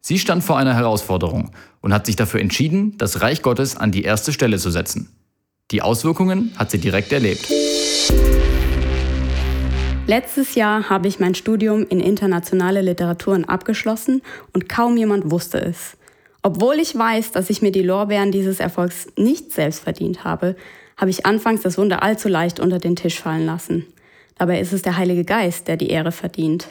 Sie 0.00 0.18
stand 0.18 0.44
vor 0.44 0.56
einer 0.56 0.74
Herausforderung 0.74 1.50
und 1.80 1.92
hat 1.92 2.06
sich 2.06 2.16
dafür 2.16 2.40
entschieden, 2.40 2.96
das 2.96 3.22
Reich 3.22 3.42
Gottes 3.42 3.76
an 3.76 3.90
die 3.90 4.04
erste 4.04 4.32
Stelle 4.32 4.58
zu 4.58 4.70
setzen. 4.70 5.08
Die 5.72 5.82
Auswirkungen 5.82 6.52
hat 6.56 6.70
sie 6.70 6.78
direkt 6.78 7.12
erlebt. 7.12 7.48
Letztes 10.06 10.54
Jahr 10.54 10.88
habe 10.88 11.08
ich 11.08 11.18
mein 11.18 11.34
Studium 11.34 11.84
in 11.88 11.98
internationale 11.98 12.80
Literaturen 12.82 13.44
abgeschlossen 13.44 14.22
und 14.52 14.68
kaum 14.68 14.96
jemand 14.96 15.32
wusste 15.32 15.58
es. 15.58 15.96
Obwohl 16.42 16.76
ich 16.76 16.96
weiß, 16.96 17.32
dass 17.32 17.50
ich 17.50 17.60
mir 17.60 17.72
die 17.72 17.82
Lorbeeren 17.82 18.30
dieses 18.30 18.60
Erfolgs 18.60 19.08
nicht 19.16 19.50
selbst 19.50 19.80
verdient 19.80 20.22
habe, 20.22 20.54
habe 20.96 21.10
ich 21.10 21.26
anfangs 21.26 21.62
das 21.62 21.78
Wunder 21.78 22.02
allzu 22.02 22.28
leicht 22.28 22.60
unter 22.60 22.78
den 22.78 22.96
Tisch 22.96 23.20
fallen 23.20 23.46
lassen. 23.46 23.86
Dabei 24.38 24.60
ist 24.60 24.72
es 24.72 24.82
der 24.82 24.96
Heilige 24.96 25.24
Geist, 25.24 25.68
der 25.68 25.76
die 25.76 25.88
Ehre 25.88 26.12
verdient. 26.12 26.68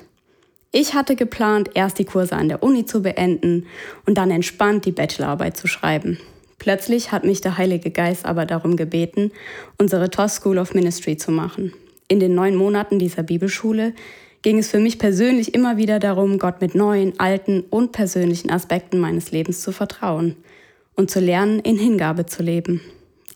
Ich 0.72 0.94
hatte 0.94 1.16
geplant, 1.16 1.70
erst 1.74 2.00
die 2.00 2.06
Kurse 2.06 2.36
an 2.36 2.50
der 2.50 2.62
Uni 2.62 2.86
zu 2.86 3.02
beenden 3.02 3.66
und 4.06 4.18
dann 4.18 4.30
entspannt 4.30 4.86
die 4.86 4.92
Bachelorarbeit 4.92 5.56
zu 5.56 5.68
schreiben. 5.68 6.20
Plötzlich 6.60 7.12
hat 7.12 7.24
mich 7.24 7.42
der 7.42 7.58
Heilige 7.58 7.92
Geist 7.92 8.26
aber 8.26 8.46
darum 8.46 8.76
gebeten, 8.76 9.32
unsere 9.78 10.10
TOS 10.10 10.36
School 10.36 10.58
of 10.58 10.74
Ministry 10.74 11.18
zu 11.18 11.32
machen. 11.32 11.74
In 12.08 12.20
den 12.20 12.36
neun 12.36 12.56
Monaten 12.56 13.00
dieser 13.00 13.24
Bibelschule 13.24 13.94
ging 14.42 14.60
es 14.60 14.70
für 14.70 14.80
mich 14.80 15.00
persönlich 15.00 15.54
immer 15.56 15.78
wieder 15.78 16.00
darum, 16.00 16.38
Gott 16.38 16.62
mit 16.62 16.76
neuen, 16.76 17.20
alten 17.20 17.62
und 17.62 17.94
persönlichen 17.94 18.52
Aspekten 18.52 19.00
meines 19.00 19.32
Lebens 19.32 19.62
zu 19.62 19.72
vertrauen 19.72 20.36
und 20.96 21.10
zu 21.10 21.20
lernen, 21.20 21.60
in 21.60 21.78
Hingabe 21.78 22.26
zu 22.26 22.44
leben. 22.44 22.82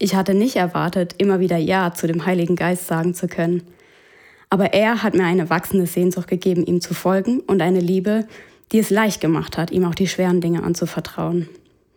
Ich 0.01 0.15
hatte 0.15 0.33
nicht 0.33 0.55
erwartet, 0.55 1.15
immer 1.17 1.41
wieder 1.41 1.57
Ja 1.57 1.93
zu 1.93 2.07
dem 2.07 2.25
Heiligen 2.25 2.55
Geist 2.55 2.87
sagen 2.87 3.13
zu 3.13 3.27
können. 3.27 3.63
Aber 4.49 4.73
er 4.73 5.03
hat 5.03 5.13
mir 5.13 5.25
eine 5.25 5.49
wachsende 5.49 5.85
Sehnsucht 5.85 6.29
gegeben, 6.29 6.65
ihm 6.65 6.79
zu 6.79 6.93
folgen 6.93 7.41
und 7.41 7.61
eine 7.61 7.81
Liebe, 7.81 8.25
die 8.71 8.79
es 8.79 8.89
leicht 8.89 9.19
gemacht 9.19 9.57
hat, 9.57 9.71
ihm 9.71 9.83
auch 9.83 9.95
die 9.95 10.07
schweren 10.07 10.39
Dinge 10.39 10.63
anzuvertrauen. 10.63 11.49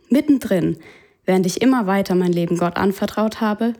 Mittendrin, 0.09 0.77
während 1.25 1.45
ich 1.45 1.61
immer 1.61 1.87
weiter 1.87 2.13
mein 2.13 2.33
Leben 2.33 2.57
Gott 2.57 2.75
anvertraut 2.75 3.39
habe, 3.39 3.73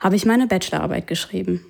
habe 0.00 0.16
ich 0.16 0.26
meine 0.26 0.48
Bachelorarbeit 0.48 1.06
geschrieben. 1.06 1.64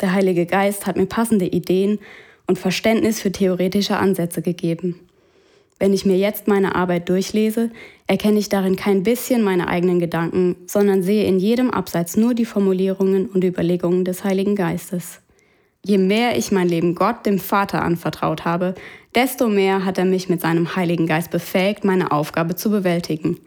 Der 0.00 0.12
Heilige 0.12 0.46
Geist 0.46 0.86
hat 0.86 0.96
mir 0.96 1.06
passende 1.06 1.46
Ideen 1.46 1.98
und 2.46 2.58
Verständnis 2.58 3.20
für 3.20 3.32
theoretische 3.32 3.96
Ansätze 3.96 4.40
gegeben. 4.40 5.00
Wenn 5.80 5.94
ich 5.94 6.04
mir 6.04 6.18
jetzt 6.18 6.46
meine 6.46 6.74
Arbeit 6.74 7.08
durchlese, 7.08 7.70
erkenne 8.06 8.38
ich 8.38 8.50
darin 8.50 8.76
kein 8.76 9.02
bisschen 9.02 9.42
meine 9.42 9.66
eigenen 9.66 9.98
Gedanken, 9.98 10.56
sondern 10.66 11.02
sehe 11.02 11.24
in 11.24 11.38
jedem 11.38 11.70
Absatz 11.70 12.18
nur 12.18 12.34
die 12.34 12.44
Formulierungen 12.44 13.26
und 13.26 13.42
Überlegungen 13.42 14.04
des 14.04 14.22
Heiligen 14.22 14.54
Geistes. 14.54 15.22
Je 15.82 15.96
mehr 15.96 16.36
ich 16.36 16.52
mein 16.52 16.68
Leben 16.68 16.94
Gott, 16.94 17.24
dem 17.24 17.38
Vater, 17.38 17.82
anvertraut 17.82 18.44
habe, 18.44 18.74
desto 19.14 19.48
mehr 19.48 19.86
hat 19.86 19.96
er 19.96 20.04
mich 20.04 20.28
mit 20.28 20.42
seinem 20.42 20.76
Heiligen 20.76 21.06
Geist 21.06 21.30
befähigt, 21.30 21.82
meine 21.82 22.12
Aufgabe 22.12 22.54
zu 22.56 22.70
bewältigen. 22.70 23.38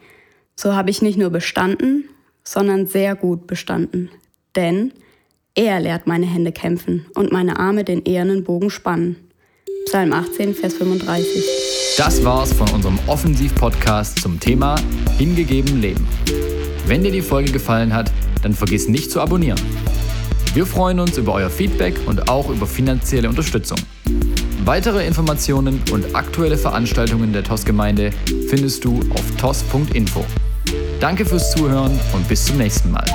So 0.56 0.74
habe 0.74 0.90
ich 0.90 1.04
nicht 1.04 1.20
nur 1.20 1.30
bestanden, 1.30 2.10
sondern 2.44 2.88
sehr 2.88 3.16
gut 3.16 3.46
bestanden. 3.46 4.10
Denn 4.56 4.92
er 5.54 5.80
lehrt 5.80 6.08
meine 6.08 6.26
Hände 6.26 6.52
kämpfen 6.52 7.06
und 7.14 7.32
meine 7.32 7.60
Arme 7.60 7.84
den 7.84 8.04
ehernen 8.06 8.44
Bogen 8.44 8.72
spannen. 8.72 9.18
Psalm 9.86 10.14
18, 10.14 10.56
Vers 10.56 10.74
35. 10.74 11.73
Das 11.98 12.26
war's 12.26 12.52
von 12.52 12.68
unserem 12.72 12.98
Offensiv-Podcast 13.06 14.20
zum 14.20 14.40
Thema 14.40 14.76
Hingegeben 15.20 15.80
Leben. 15.80 16.08
Wenn 16.88 17.04
dir 17.04 17.12
die 17.12 17.22
Folge 17.22 17.52
gefallen 17.52 17.94
hat, 17.94 18.12
dann 18.42 18.54
vergiss 18.54 18.88
nicht 18.88 19.12
zu 19.12 19.22
abonnieren. 19.22 19.60
Wir 20.56 20.66
freuen 20.66 21.00
uns 21.00 21.18
über 21.20 21.34
euer 21.34 21.52
Feedback 21.52 21.96
und 22.08 22.30
auch 22.30 22.50
über 22.50 22.66
finanzielle 22.66 23.30
Unterstützung. 23.30 23.78
Weitere 24.66 25.06
Informationen 25.06 25.84
und 25.92 26.16
aktuelle 26.16 26.58
Veranstaltungen 26.58 27.32
der 27.32 27.44
TOS-Gemeinde 27.44 28.10
findest 28.50 28.84
du 28.86 29.00
auf 29.12 29.24
tos.info. 29.40 30.26
Danke 31.00 31.26
fürs 31.26 31.52
Zuhören 31.52 32.00
und 32.14 32.28
bis 32.28 32.46
zum 32.46 32.58
nächsten 32.58 32.90
Mal. 32.90 33.06